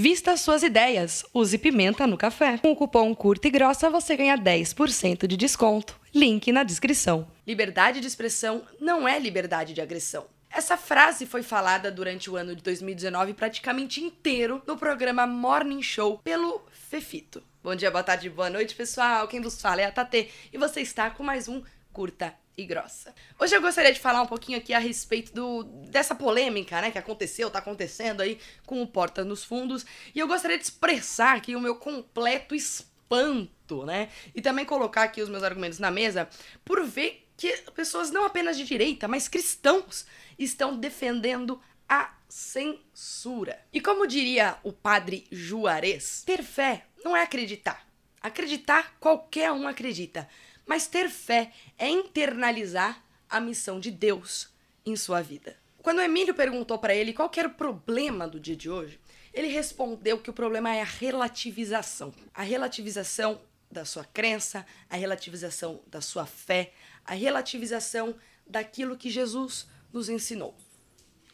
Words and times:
Vista 0.00 0.36
suas 0.36 0.62
ideias, 0.62 1.24
use 1.34 1.58
pimenta 1.58 2.06
no 2.06 2.16
café. 2.16 2.56
Com 2.56 2.70
o 2.70 2.76
cupom 2.76 3.12
Curta 3.16 3.48
e 3.48 3.50
Grossa 3.50 3.90
você 3.90 4.16
ganha 4.16 4.38
10% 4.38 5.26
de 5.26 5.36
desconto. 5.36 5.98
Link 6.14 6.52
na 6.52 6.62
descrição. 6.62 7.26
Liberdade 7.44 7.98
de 7.98 8.06
expressão 8.06 8.62
não 8.80 9.08
é 9.08 9.18
liberdade 9.18 9.74
de 9.74 9.80
agressão. 9.80 10.26
Essa 10.48 10.76
frase 10.76 11.26
foi 11.26 11.42
falada 11.42 11.90
durante 11.90 12.30
o 12.30 12.36
ano 12.36 12.54
de 12.54 12.62
2019 12.62 13.34
praticamente 13.34 14.00
inteiro 14.00 14.62
no 14.68 14.76
programa 14.76 15.26
Morning 15.26 15.82
Show 15.82 16.18
pelo 16.18 16.62
Fefito. 16.70 17.42
Bom 17.60 17.74
dia, 17.74 17.90
boa 17.90 18.04
tarde, 18.04 18.30
boa 18.30 18.48
noite, 18.48 18.76
pessoal. 18.76 19.26
Quem 19.26 19.40
vos 19.40 19.60
fala 19.60 19.80
é 19.80 19.86
a 19.86 19.90
Tatê 19.90 20.28
e 20.52 20.58
você 20.58 20.80
está 20.80 21.10
com 21.10 21.24
mais 21.24 21.48
um 21.48 21.60
Curta 21.92 22.36
e 22.58 22.66
grossa. 22.66 23.14
Hoje 23.38 23.54
eu 23.54 23.62
gostaria 23.62 23.92
de 23.92 24.00
falar 24.00 24.20
um 24.20 24.26
pouquinho 24.26 24.58
aqui 24.58 24.74
a 24.74 24.80
respeito 24.80 25.32
do, 25.32 25.62
dessa 25.62 26.12
polêmica, 26.12 26.80
né, 26.80 26.90
que 26.90 26.98
aconteceu, 26.98 27.48
tá 27.48 27.60
acontecendo 27.60 28.20
aí 28.20 28.40
com 28.66 28.82
o 28.82 28.86
Porta 28.86 29.24
nos 29.24 29.44
Fundos, 29.44 29.86
e 30.12 30.18
eu 30.18 30.26
gostaria 30.26 30.58
de 30.58 30.64
expressar 30.64 31.36
aqui 31.36 31.54
o 31.54 31.60
meu 31.60 31.76
completo 31.76 32.56
espanto, 32.56 33.86
né, 33.86 34.08
e 34.34 34.42
também 34.42 34.64
colocar 34.64 35.04
aqui 35.04 35.22
os 35.22 35.28
meus 35.28 35.44
argumentos 35.44 35.78
na 35.78 35.90
mesa 35.90 36.28
por 36.64 36.84
ver 36.84 37.28
que 37.36 37.56
pessoas 37.76 38.10
não 38.10 38.24
apenas 38.24 38.56
de 38.56 38.64
direita, 38.64 39.06
mas 39.06 39.28
cristãos 39.28 40.04
estão 40.36 40.76
defendendo 40.76 41.62
a 41.88 42.12
censura. 42.28 43.64
E 43.72 43.80
como 43.80 44.04
diria 44.04 44.56
o 44.64 44.72
padre 44.72 45.28
Juarez, 45.30 46.24
ter 46.26 46.42
fé 46.42 46.86
não 47.04 47.16
é 47.16 47.22
acreditar. 47.22 47.86
Acreditar, 48.20 48.96
qualquer 48.98 49.52
um 49.52 49.68
acredita. 49.68 50.28
Mas 50.68 50.86
ter 50.86 51.08
fé 51.08 51.50
é 51.78 51.88
internalizar 51.88 53.02
a 53.28 53.40
missão 53.40 53.80
de 53.80 53.90
Deus 53.90 54.50
em 54.84 54.94
sua 54.94 55.22
vida. 55.22 55.56
Quando 55.82 56.02
Emílio 56.02 56.34
perguntou 56.34 56.78
para 56.78 56.94
ele 56.94 57.14
qual 57.14 57.30
era 57.34 57.48
o 57.48 57.54
problema 57.54 58.28
do 58.28 58.38
dia 58.38 58.54
de 58.54 58.68
hoje, 58.68 59.00
ele 59.32 59.48
respondeu 59.48 60.18
que 60.18 60.28
o 60.28 60.32
problema 60.34 60.74
é 60.74 60.82
a 60.82 60.84
relativização. 60.84 62.12
A 62.34 62.42
relativização 62.42 63.40
da 63.70 63.86
sua 63.86 64.04
crença, 64.04 64.66
a 64.90 64.96
relativização 64.96 65.80
da 65.86 66.02
sua 66.02 66.26
fé, 66.26 66.72
a 67.02 67.14
relativização 67.14 68.14
daquilo 68.46 68.96
que 68.96 69.08
Jesus 69.08 69.66
nos 69.90 70.10
ensinou. 70.10 70.54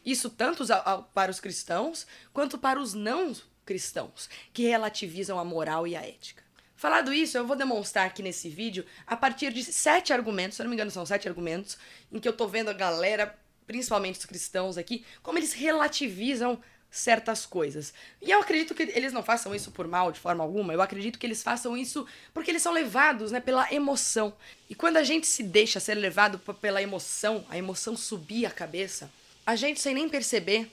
Isso 0.05 0.29
tanto 0.29 0.63
para 1.13 1.29
os 1.31 1.41
cristãos 1.41 2.07
quanto 2.31 2.57
para 2.57 2.79
os 2.79 2.93
não 2.93 3.35
cristãos, 3.65 4.29
que 4.53 4.63
relativizam 4.63 5.37
a 5.37 5.43
moral 5.43 5.85
e 5.85 5.93
a 5.93 6.07
ética. 6.07 6.44
Falado 6.75 7.13
isso, 7.13 7.37
eu 7.37 7.47
vou 7.47 7.55
demonstrar 7.55 8.05
aqui 8.05 8.21
nesse 8.21 8.49
vídeo 8.49 8.85
a 9.07 9.15
partir 9.15 9.53
de 9.53 9.63
sete 9.63 10.11
argumentos, 10.11 10.57
se 10.57 10.61
eu 10.61 10.65
não 10.65 10.69
me 10.69 10.75
engano 10.75 10.91
são 10.91 11.05
sete 11.05 11.27
argumentos, 11.27 11.77
em 12.11 12.19
que 12.19 12.27
eu 12.27 12.33
tô 12.33 12.47
vendo 12.47 12.69
a 12.69 12.73
galera, 12.73 13.33
principalmente 13.65 14.19
os 14.19 14.25
cristãos 14.25 14.77
aqui, 14.77 15.05
como 15.23 15.39
eles 15.39 15.53
relativizam 15.53 16.61
certas 16.91 17.45
coisas. 17.45 17.93
E 18.21 18.29
eu 18.29 18.39
acredito 18.39 18.75
que 18.75 18.83
eles 18.83 19.13
não 19.13 19.23
façam 19.23 19.55
isso 19.55 19.71
por 19.71 19.87
mal 19.87 20.11
de 20.11 20.19
forma 20.19 20.43
alguma, 20.43 20.73
eu 20.73 20.81
acredito 20.81 21.17
que 21.17 21.25
eles 21.25 21.41
façam 21.41 21.77
isso 21.77 22.05
porque 22.33 22.51
eles 22.51 22.61
são 22.61 22.73
levados, 22.73 23.31
né, 23.31 23.39
pela 23.39 23.71
emoção. 23.73 24.33
E 24.69 24.75
quando 24.75 24.97
a 24.97 25.03
gente 25.03 25.27
se 25.27 25.43
deixa 25.43 25.79
ser 25.79 25.95
levado 25.95 26.39
pela 26.55 26.81
emoção, 26.81 27.45
a 27.49 27.57
emoção 27.57 27.95
subir 27.95 28.45
a 28.45 28.51
cabeça, 28.51 29.09
a 29.45 29.55
gente 29.55 29.79
sem 29.79 29.93
nem 29.93 30.09
perceber 30.09 30.69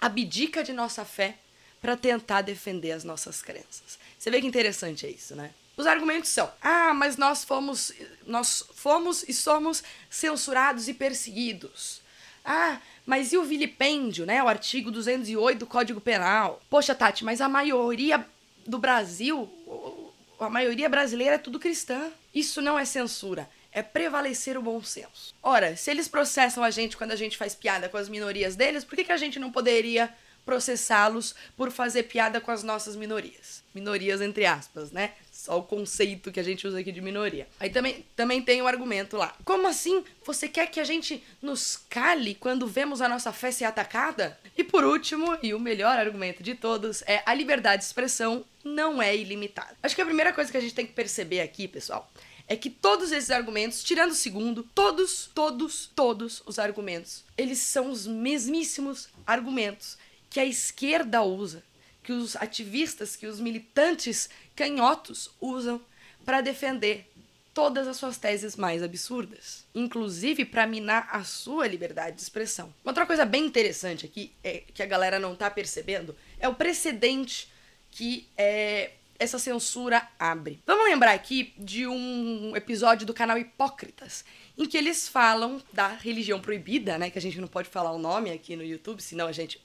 abdica 0.00 0.62
de 0.62 0.72
nossa 0.72 1.04
fé 1.04 1.38
para 1.80 1.96
tentar 1.96 2.42
defender 2.42 2.92
as 2.92 3.04
nossas 3.04 3.42
crenças. 3.42 3.98
Você 4.18 4.30
vê 4.30 4.40
que 4.40 4.46
interessante 4.46 5.06
é 5.06 5.10
isso, 5.10 5.34
né? 5.36 5.50
Os 5.76 5.86
argumentos 5.86 6.30
são: 6.30 6.50
"Ah, 6.62 6.94
mas 6.94 7.16
nós 7.16 7.44
fomos 7.44 7.92
nós 8.26 8.64
fomos 8.74 9.22
e 9.28 9.32
somos 9.32 9.82
censurados 10.08 10.88
e 10.88 10.94
perseguidos". 10.94 12.00
Ah, 12.44 12.78
mas 13.04 13.32
e 13.32 13.36
o 13.36 13.44
vilipêndio, 13.44 14.24
né? 14.24 14.42
O 14.42 14.48
artigo 14.48 14.90
208 14.90 15.58
do 15.58 15.66
Código 15.66 16.00
Penal. 16.00 16.62
Poxa, 16.70 16.94
Tati, 16.94 17.24
mas 17.24 17.40
a 17.40 17.48
maioria 17.48 18.24
do 18.64 18.78
Brasil, 18.78 19.48
a 20.38 20.48
maioria 20.48 20.88
brasileira 20.88 21.34
é 21.34 21.38
tudo 21.38 21.58
cristã. 21.58 22.10
Isso 22.32 22.62
não 22.62 22.78
é 22.78 22.84
censura, 22.84 23.48
é 23.72 23.82
prevalecer 23.82 24.56
o 24.56 24.62
bom 24.62 24.82
senso. 24.82 25.34
Ora, 25.42 25.76
se 25.76 25.90
eles 25.90 26.06
processam 26.06 26.62
a 26.62 26.70
gente 26.70 26.96
quando 26.96 27.12
a 27.12 27.16
gente 27.16 27.36
faz 27.36 27.54
piada 27.54 27.88
com 27.88 27.96
as 27.96 28.08
minorias 28.08 28.54
deles, 28.54 28.84
por 28.84 28.94
que, 28.94 29.04
que 29.04 29.12
a 29.12 29.16
gente 29.16 29.38
não 29.38 29.50
poderia 29.50 30.12
processá-los 30.46 31.34
por 31.56 31.72
fazer 31.72 32.04
piada 32.04 32.40
com 32.40 32.52
as 32.52 32.62
nossas 32.62 32.94
minorias. 32.94 33.64
Minorias 33.74 34.22
entre 34.22 34.46
aspas, 34.46 34.92
né? 34.92 35.12
Só 35.30 35.58
o 35.58 35.62
conceito 35.64 36.32
que 36.32 36.40
a 36.40 36.42
gente 36.42 36.66
usa 36.66 36.78
aqui 36.78 36.92
de 36.92 37.02
minoria. 37.02 37.46
Aí 37.60 37.68
também, 37.68 38.06
também 38.14 38.40
tem 38.40 38.62
um 38.62 38.66
argumento 38.66 39.16
lá. 39.16 39.36
Como 39.44 39.66
assim? 39.66 40.02
Você 40.24 40.48
quer 40.48 40.70
que 40.70 40.80
a 40.80 40.84
gente 40.84 41.22
nos 41.42 41.76
cale 41.90 42.34
quando 42.36 42.66
vemos 42.66 43.02
a 43.02 43.08
nossa 43.08 43.32
fé 43.32 43.50
ser 43.50 43.64
atacada? 43.64 44.38
E 44.56 44.64
por 44.64 44.84
último, 44.84 45.36
e 45.42 45.52
o 45.52 45.60
melhor 45.60 45.98
argumento 45.98 46.42
de 46.42 46.54
todos, 46.54 47.02
é 47.02 47.22
a 47.26 47.34
liberdade 47.34 47.82
de 47.82 47.86
expressão 47.86 48.44
não 48.64 49.02
é 49.02 49.14
ilimitada. 49.14 49.76
Acho 49.82 49.94
que 49.94 50.02
a 50.02 50.06
primeira 50.06 50.32
coisa 50.32 50.50
que 50.50 50.56
a 50.56 50.60
gente 50.60 50.74
tem 50.74 50.86
que 50.86 50.92
perceber 50.92 51.40
aqui, 51.40 51.68
pessoal, 51.68 52.10
é 52.48 52.56
que 52.56 52.70
todos 52.70 53.10
esses 53.12 53.30
argumentos, 53.30 53.82
tirando 53.82 54.12
o 54.12 54.14
segundo, 54.14 54.62
todos, 54.62 55.28
todos, 55.34 55.90
todos 55.94 56.42
os 56.46 56.58
argumentos, 56.58 57.24
eles 57.36 57.58
são 57.58 57.90
os 57.90 58.06
mesmíssimos 58.06 59.08
argumentos 59.26 59.98
que 60.36 60.40
a 60.40 60.44
esquerda 60.44 61.22
usa, 61.22 61.62
que 62.02 62.12
os 62.12 62.36
ativistas, 62.36 63.16
que 63.16 63.26
os 63.26 63.40
militantes 63.40 64.28
canhotos 64.54 65.30
usam 65.40 65.80
para 66.26 66.42
defender 66.42 67.10
todas 67.54 67.88
as 67.88 67.96
suas 67.96 68.18
teses 68.18 68.54
mais 68.54 68.82
absurdas, 68.82 69.64
inclusive 69.74 70.44
para 70.44 70.66
minar 70.66 71.08
a 71.10 71.24
sua 71.24 71.66
liberdade 71.66 72.16
de 72.16 72.22
expressão. 72.22 72.70
Outra 72.84 73.06
coisa 73.06 73.24
bem 73.24 73.46
interessante 73.46 74.04
aqui, 74.04 74.30
é, 74.44 74.62
que 74.74 74.82
a 74.82 74.86
galera 74.86 75.18
não 75.18 75.32
está 75.32 75.50
percebendo, 75.50 76.14
é 76.38 76.46
o 76.46 76.54
precedente 76.54 77.50
que 77.90 78.28
é, 78.36 78.90
essa 79.18 79.38
censura 79.38 80.06
abre. 80.18 80.60
Vamos 80.66 80.84
lembrar 80.84 81.12
aqui 81.12 81.54
de 81.56 81.86
um 81.86 82.54
episódio 82.54 83.06
do 83.06 83.14
canal 83.14 83.38
Hipócritas, 83.38 84.22
em 84.58 84.66
que 84.66 84.76
eles 84.76 85.08
falam 85.08 85.62
da 85.72 85.88
religião 85.88 86.38
proibida, 86.42 86.98
né? 86.98 87.08
Que 87.08 87.18
a 87.18 87.22
gente 87.22 87.40
não 87.40 87.48
pode 87.48 87.70
falar 87.70 87.92
o 87.92 87.98
nome 87.98 88.30
aqui 88.30 88.54
no 88.54 88.62
YouTube, 88.62 89.02
senão 89.02 89.26
a 89.26 89.32
gente 89.32 89.58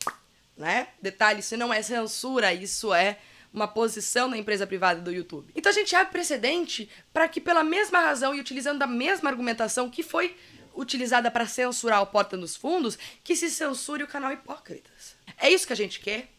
né? 0.62 0.90
Detalhe, 1.02 1.40
isso 1.40 1.58
não 1.58 1.74
é 1.74 1.82
censura, 1.82 2.54
isso 2.54 2.94
é 2.94 3.18
uma 3.52 3.68
posição 3.68 4.30
na 4.30 4.38
empresa 4.38 4.66
privada 4.66 5.02
do 5.02 5.12
YouTube. 5.12 5.52
Então 5.56 5.72
a 5.72 5.76
gente 5.76 5.94
abre 5.96 6.14
precedente 6.14 6.88
para 7.12 7.28
que, 7.28 7.42
pela 7.42 7.64
mesma 7.64 8.00
razão 8.00 8.34
e 8.34 8.40
utilizando 8.40 8.82
a 8.84 8.88
mesma 8.88 9.30
argumentação 9.30 9.90
que 9.90 10.04
foi 10.04 10.38
utilizada 10.74 11.30
para 11.30 11.48
censurar 11.48 12.02
o 12.02 12.08
Porta 12.08 12.38
nos 12.38 12.56
Fundos, 12.56 12.98
que 13.24 13.36
se 13.36 13.50
censure 13.50 14.04
o 14.04 14.08
canal 14.08 14.32
Hipócritas. 14.32 15.16
É 15.38 15.50
isso 15.50 15.68
que 15.68 15.74
a 15.74 15.76
gente 15.76 16.00
quer? 16.00 16.30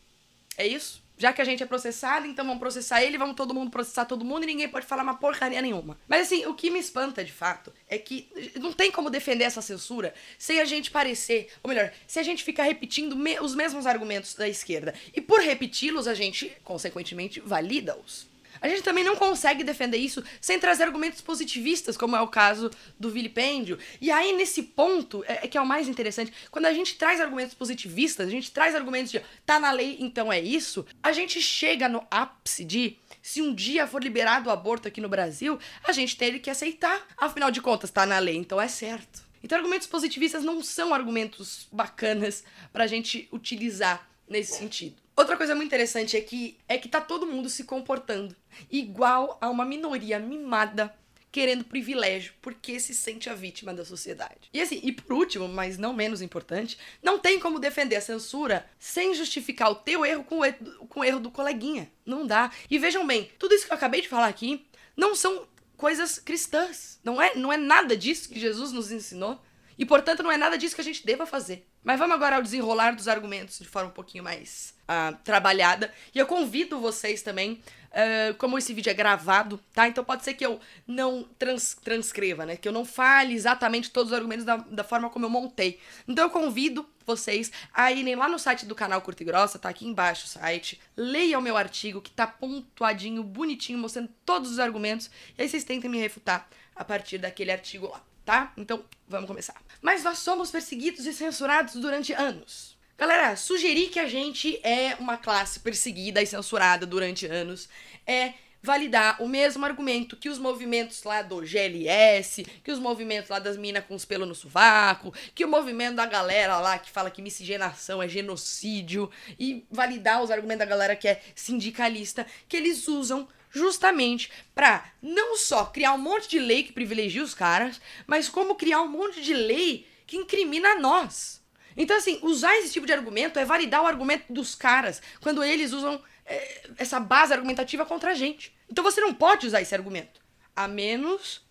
É 0.57 0.67
isso? 0.67 1.02
Já 1.23 1.33
que 1.33 1.41
a 1.41 1.45
gente 1.45 1.63
é 1.63 1.67
processado, 1.67 2.27
então 2.27 2.45
vamos 2.45 2.59
processar 2.59 3.01
ele, 3.01 3.17
vamos 3.17 3.37
todo 3.37 3.55
mundo 3.55 3.71
processar 3.71 4.07
todo 4.07 4.25
mundo 4.25 4.43
e 4.43 4.47
ninguém 4.47 4.69
pode 4.69 4.85
falar 4.85 5.05
uma 5.05 5.15
porcaria 5.15 5.63
nenhuma. 5.63 5.97
Mas 6.09 6.23
assim, 6.23 6.47
o 6.47 6.53
que 6.53 6.69
me 6.69 6.81
espanta 6.81 7.23
de 7.23 7.31
fato 7.31 7.73
é 7.89 7.97
que 7.97 8.29
não 8.57 8.73
tem 8.73 8.91
como 8.91 9.09
defender 9.09 9.45
essa 9.45 9.63
censura 9.63 10.13
sem 10.37 10.59
a 10.59 10.65
gente 10.65 10.91
parecer, 10.91 11.49
ou 11.63 11.69
melhor, 11.69 11.93
se 12.09 12.19
a 12.19 12.25
gente 12.25 12.43
ficar 12.43 12.65
repetindo 12.65 13.15
me 13.15 13.39
os 13.39 13.55
mesmos 13.55 13.87
argumentos 13.87 14.35
da 14.35 14.49
esquerda. 14.49 14.95
E 15.15 15.21
por 15.21 15.39
repeti-los, 15.39 16.09
a 16.09 16.15
gente, 16.15 16.53
consequentemente, 16.65 17.39
valida-os. 17.39 18.32
A 18.63 18.69
gente 18.69 18.83
também 18.83 19.03
não 19.03 19.17
consegue 19.17 19.65
defender 19.65 19.99
isso 19.99 20.23
sem 20.41 20.59
trazer 20.59 20.85
argumentos 20.85 21.21
positivistas, 21.21 21.97
como 21.97 22.15
é 22.15 22.21
o 22.21 22.29
caso 22.29 22.71
do 22.99 23.11
vilipêndio. 23.11 23.77
E 24.01 24.11
aí, 24.11 24.33
nesse 24.35 24.63
ponto, 24.63 25.25
é, 25.27 25.41
é 25.43 25.49
que 25.49 25.59
é 25.59 25.61
o 25.61 25.67
mais 25.67 25.89
interessante, 25.89 26.33
quando 26.51 26.67
a 26.67 26.73
gente 26.73 26.95
traz 26.95 27.21
argumentos 27.21 27.55
positivistas, 27.55 28.29
a 28.29 28.31
gente 28.31 28.53
traz 28.53 28.77
argumentos 28.77 29.11
de 29.11 29.21
tá 29.45 29.59
na 29.59 29.73
lei, 29.73 29.97
então 29.99 30.33
é 30.33 30.41
isso, 30.41 30.87
a 31.03 31.11
gente 31.11 31.43
chega 31.43 31.89
no 31.89 32.07
ápice 32.09 32.65
de 32.65 32.97
se 33.21 33.43
um 33.43 33.53
dia 33.53 33.87
for 33.87 34.03
liberado 34.03 34.49
o 34.49 34.53
aborto 34.53 34.87
aqui 34.87 35.01
no 35.01 35.09
Brasil, 35.09 35.59
a 35.83 35.91
gente 35.91 36.17
tem 36.17 36.39
que 36.39 36.51
aceitar. 36.51 37.05
Afinal 37.17 37.51
de 37.51 37.61
contas, 37.61 37.91
tá 37.91 38.07
na 38.07 38.19
lei, 38.19 38.37
então 38.37 38.61
é 38.61 38.69
certo. 38.69 39.23
Então, 39.43 39.59
argumentos 39.59 39.89
positivistas 39.89 40.45
não 40.45 40.63
são 40.63 40.95
argumentos 40.95 41.67
bacanas 41.73 42.45
pra 42.73 42.87
gente 42.87 43.29
utilizar 43.33 44.09
nesse 44.29 44.57
sentido. 44.57 45.02
Outra 45.23 45.37
coisa 45.37 45.55
muito 45.55 45.69
interessante 45.69 46.17
é 46.17 46.21
que 46.21 46.59
é 46.69 46.77
que 46.77 46.89
tá 46.89 47.01
todo 47.01 47.29
mundo 47.29 47.49
se 47.49 47.63
comportando 47.63 48.35
igual 48.69 49.39
a 49.41 49.49
uma 49.49 49.65
minoria 49.65 50.19
mimada 50.19 50.93
querendo 51.31 51.63
privilégio 51.63 52.35
porque 52.43 52.81
se 52.81 52.93
sente 52.93 53.31
a 53.31 53.35
vítima 53.35 53.73
da 53.73 53.85
sociedade. 53.85 54.51
E 54.53 54.61
assim, 54.61 54.81
e 54.83 54.91
por 54.91 55.13
último, 55.13 55.47
mas 55.47 55.79
não 55.79 55.95
menos 55.95 56.23
importante, 56.23 56.77
não 57.01 57.21
tem 57.21 57.39
como 57.39 57.61
defender 57.61 57.95
a 57.95 58.01
censura 58.01 58.69
sem 58.81 59.15
justificar 59.15 59.71
o 59.71 59.77
teu 59.77 60.05
erro 60.05 60.25
com 60.25 60.41
o 60.41 60.45
erro, 60.45 60.89
com 60.89 60.99
o 60.99 61.05
erro 61.05 61.21
do 61.21 61.31
coleguinha. 61.31 61.89
Não 62.05 62.27
dá. 62.27 62.51
E 62.69 62.77
vejam 62.77 63.07
bem, 63.07 63.31
tudo 63.39 63.55
isso 63.55 63.65
que 63.65 63.73
eu 63.73 63.77
acabei 63.77 64.01
de 64.01 64.09
falar 64.09 64.27
aqui 64.27 64.67
não 64.97 65.15
são 65.15 65.47
coisas 65.77 66.19
cristãs. 66.19 66.99
Não 67.05 67.23
é, 67.23 67.37
não 67.37 67.53
é 67.53 67.57
nada 67.57 67.97
disso 67.97 68.29
que 68.29 68.41
Jesus 68.41 68.73
nos 68.73 68.91
ensinou. 68.91 69.41
E 69.79 69.87
portanto, 69.87 70.25
não 70.25 70.33
é 70.33 70.37
nada 70.37 70.59
disso 70.59 70.75
que 70.75 70.81
a 70.81 70.85
gente 70.85 71.07
deva 71.07 71.25
fazer. 71.27 71.65
Mas 71.85 71.99
vamos 71.99 72.15
agora 72.15 72.37
ao 72.37 72.43
desenrolar 72.43 72.95
dos 72.95 73.09
argumentos 73.09 73.59
de 73.59 73.69
forma 73.69 73.89
um 73.89 73.93
pouquinho 73.93 74.23
mais 74.23 74.75
uh, 74.83 75.17
trabalhada. 75.25 75.93
E 76.15 76.19
eu 76.19 76.27
convido 76.27 76.79
vocês 76.79 77.23
também, 77.23 77.61
uh, 77.91 78.35
como 78.39 78.57
esse 78.57 78.73
vídeo 78.73 78.91
é 78.91 78.95
gravado, 78.95 79.59
tá? 79.75 79.89
Então 79.89 80.05
pode 80.05 80.23
ser 80.23 80.35
que 80.35 80.47
eu 80.47 80.61
não 80.87 81.25
trans 81.39 81.77
transcreva, 81.83 82.47
né? 82.47 82.57
Que 82.57 82.69
eu 82.69 82.73
não 82.73 82.85
fale 82.85 83.35
exatamente 83.35 83.91
todos 83.91 84.13
os 84.13 84.17
argumentos 84.17 84.45
da, 84.45 84.59
da 84.59 84.85
forma 84.85 85.11
como 85.11 85.25
eu 85.25 85.31
montei. 85.31 85.81
Então 86.07 86.25
eu 86.25 86.31
convido 86.31 86.89
vocês 87.05 87.51
a 87.75 87.91
irem 87.91 88.15
lá 88.15 88.29
no 88.29 88.39
site 88.39 88.65
do 88.65 88.77
canal 88.77 89.03
Curta 89.03 89.25
e 89.25 89.27
Grossa, 89.27 89.59
tá 89.59 89.69
aqui 89.69 89.85
embaixo 89.85 90.27
o 90.27 90.29
site. 90.29 90.81
Leiam 90.97 91.41
o 91.41 91.43
meu 91.43 91.57
artigo 91.57 92.01
que 92.01 92.13
tá 92.13 92.29
pontuadinho, 92.29 93.25
bonitinho, 93.25 93.79
mostrando 93.79 94.09
todos 94.25 94.53
os 94.53 94.59
argumentos. 94.61 95.11
E 95.37 95.43
aí 95.43 95.49
vocês 95.49 95.65
tentem 95.65 95.91
me 95.91 95.99
refutar 95.99 96.49
a 96.77 96.85
partir 96.85 97.19
daquele 97.19 97.51
artigo 97.51 97.89
lá, 97.89 98.01
tá? 98.25 98.53
Então, 98.57 98.85
vamos 99.09 99.27
começar. 99.27 99.61
Mas 99.81 100.03
nós 100.05 100.19
somos 100.19 100.51
perseguidos 100.51 101.07
e 101.07 101.13
censurados 101.13 101.75
durante 101.75 102.13
anos. 102.13 102.77
Galera, 102.97 103.35
sugerir 103.37 103.89
que 103.89 103.99
a 103.99 104.07
gente 104.07 104.61
é 104.63 104.97
uma 105.01 105.17
classe 105.17 105.61
perseguida 105.61 106.23
e 106.23 106.27
censurada 106.27 106.87
durante 106.87 107.27
anos 107.27 107.69
é 108.07 108.35
validar 108.63 109.21
o 109.21 109.29
mesmo 109.29 109.65
argumento 109.65 110.17
que 110.17 110.29
os 110.29 110.39
movimentos 110.39 111.03
lá 111.03 111.21
do 111.21 111.45
GLS, 111.45 112.45
que 112.63 112.71
os 112.71 112.79
movimentos 112.79 113.29
lá 113.29 113.41
das 113.41 113.57
minas 113.57 113.85
com 113.85 113.95
os 113.95 114.05
pelos 114.05 114.29
no 114.29 114.35
sovaco, 114.35 115.13
que 115.35 115.45
o 115.45 115.49
movimento 115.49 115.97
da 115.97 116.07
galera 116.07 116.61
lá 116.61 116.79
que 116.79 116.91
fala 116.91 117.11
que 117.11 117.21
miscigenação 117.21 118.01
é 118.01 118.09
genocídio, 118.09 119.11
e 119.39 119.67
validar 119.69 120.23
os 120.23 120.31
argumentos 120.31 120.61
da 120.61 120.65
galera 120.65 120.95
que 120.95 121.09
é 121.09 121.21
sindicalista, 121.35 122.25
que 122.49 122.57
eles 122.57 122.87
usam 122.87 123.27
justamente 123.53 124.31
para 124.55 124.85
não 125.01 125.37
só 125.37 125.67
criar 125.67 125.93
um 125.93 125.99
monte 125.99 126.29
de 126.29 126.39
lei 126.39 126.63
que 126.65 126.73
privilegia 126.73 127.23
os 127.23 127.35
caras, 127.35 127.81
mas 128.07 128.29
como 128.29 128.55
criar 128.55 128.81
um 128.81 128.89
monte 128.89 129.23
de 129.23 129.35
lei 129.35 129.87
que 130.07 130.17
incrimina 130.17 130.79
nós. 130.79 131.41
Então, 131.77 131.97
assim, 131.97 132.19
usar 132.23 132.55
esse 132.57 132.73
tipo 132.73 132.87
de 132.87 132.93
argumento 132.93 133.39
é 133.39 133.45
validar 133.45 133.83
o 133.83 133.87
argumento 133.87 134.33
dos 134.33 134.55
caras 134.55 135.01
quando 135.21 135.43
eles 135.45 135.73
usam 135.73 136.03
é, 136.25 136.69
essa 136.79 136.99
base 136.99 137.33
argumentativa 137.33 137.85
contra 137.85 138.11
a 138.11 138.15
gente. 138.15 138.55
Então 138.71 138.83
você 138.83 139.01
não 139.01 139.13
pode 139.13 139.47
usar 139.47 139.61
esse 139.61 139.75
argumento, 139.75 140.21
a 140.55 140.67
menos 140.67 141.45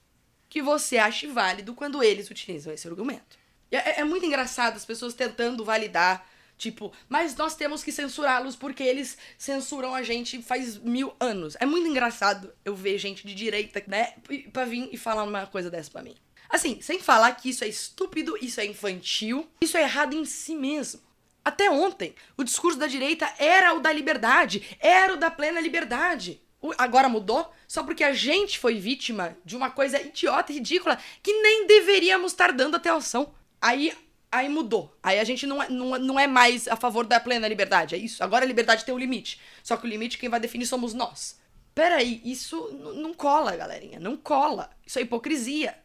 que 0.49 0.61
você 0.61 0.97
ache 0.97 1.27
válido 1.27 1.73
quando 1.73 2.03
eles 2.03 2.29
utilizam 2.29 2.73
esse 2.73 2.87
argumento. 2.87 3.37
É, 3.71 4.01
é 4.01 4.03
muito 4.03 4.25
engraçado 4.25 4.75
as 4.75 4.85
pessoas 4.85 5.13
tentando 5.13 5.63
validar, 5.63 6.27
tipo, 6.61 6.93
mas 7.09 7.35
nós 7.35 7.55
temos 7.55 7.83
que 7.83 7.91
censurá-los 7.91 8.55
porque 8.55 8.83
eles 8.83 9.17
censuram 9.35 9.95
a 9.95 10.03
gente 10.03 10.41
faz 10.43 10.77
mil 10.77 11.11
anos. 11.19 11.57
É 11.59 11.65
muito 11.65 11.87
engraçado 11.87 12.53
eu 12.63 12.75
ver 12.75 12.99
gente 12.99 13.25
de 13.25 13.33
direita, 13.33 13.83
né, 13.87 14.13
pra 14.53 14.65
vir 14.65 14.87
e 14.91 14.97
falar 14.97 15.23
uma 15.23 15.47
coisa 15.47 15.71
dessa 15.71 15.89
pra 15.89 16.03
mim. 16.03 16.15
Assim, 16.47 16.79
sem 16.79 16.99
falar 16.99 17.31
que 17.31 17.49
isso 17.49 17.63
é 17.63 17.67
estúpido, 17.67 18.37
isso 18.39 18.61
é 18.61 18.65
infantil, 18.65 19.49
isso 19.59 19.75
é 19.75 19.81
errado 19.81 20.13
em 20.13 20.23
si 20.23 20.53
mesmo. 20.53 21.01
Até 21.43 21.71
ontem, 21.71 22.13
o 22.37 22.43
discurso 22.43 22.77
da 22.77 22.85
direita 22.85 23.27
era 23.39 23.73
o 23.73 23.79
da 23.79 23.91
liberdade, 23.91 24.77
era 24.79 25.13
o 25.13 25.17
da 25.17 25.31
plena 25.31 25.59
liberdade. 25.59 26.39
agora 26.77 27.09
mudou 27.09 27.51
só 27.67 27.81
porque 27.81 28.03
a 28.03 28.13
gente 28.13 28.59
foi 28.59 28.75
vítima 28.75 29.35
de 29.43 29.55
uma 29.55 29.71
coisa 29.71 29.99
idiota 29.99 30.51
e 30.51 30.55
ridícula 30.55 30.99
que 31.23 31.33
nem 31.41 31.65
deveríamos 31.65 32.33
estar 32.33 32.51
dando 32.51 32.75
atenção. 32.75 33.33
Aí, 33.59 33.91
aí 34.31 34.47
mudou. 34.47 34.95
Aí 35.03 35.19
a 35.19 35.23
gente 35.23 35.45
não 35.45 35.61
é, 35.61 35.69
não, 35.69 35.99
não 35.99 36.19
é 36.19 36.25
mais 36.25 36.67
a 36.67 36.75
favor 36.75 37.05
da 37.05 37.19
plena 37.19 37.47
liberdade. 37.47 37.95
É 37.95 37.97
isso. 37.97 38.23
Agora 38.23 38.45
a 38.45 38.47
liberdade 38.47 38.85
tem 38.85 38.93
um 38.93 38.99
limite. 38.99 39.39
Só 39.61 39.75
que 39.75 39.85
o 39.85 39.89
limite 39.89 40.17
quem 40.17 40.29
vai 40.29 40.39
definir 40.39 40.65
somos 40.65 40.93
nós. 40.93 41.39
Peraí, 41.75 42.21
isso 42.23 42.69
não 42.95 43.13
cola, 43.13 43.55
galerinha. 43.55 43.99
Não 43.99 44.15
cola. 44.15 44.69
Isso 44.85 44.99
é 44.99 45.01
hipocrisia. 45.01 45.77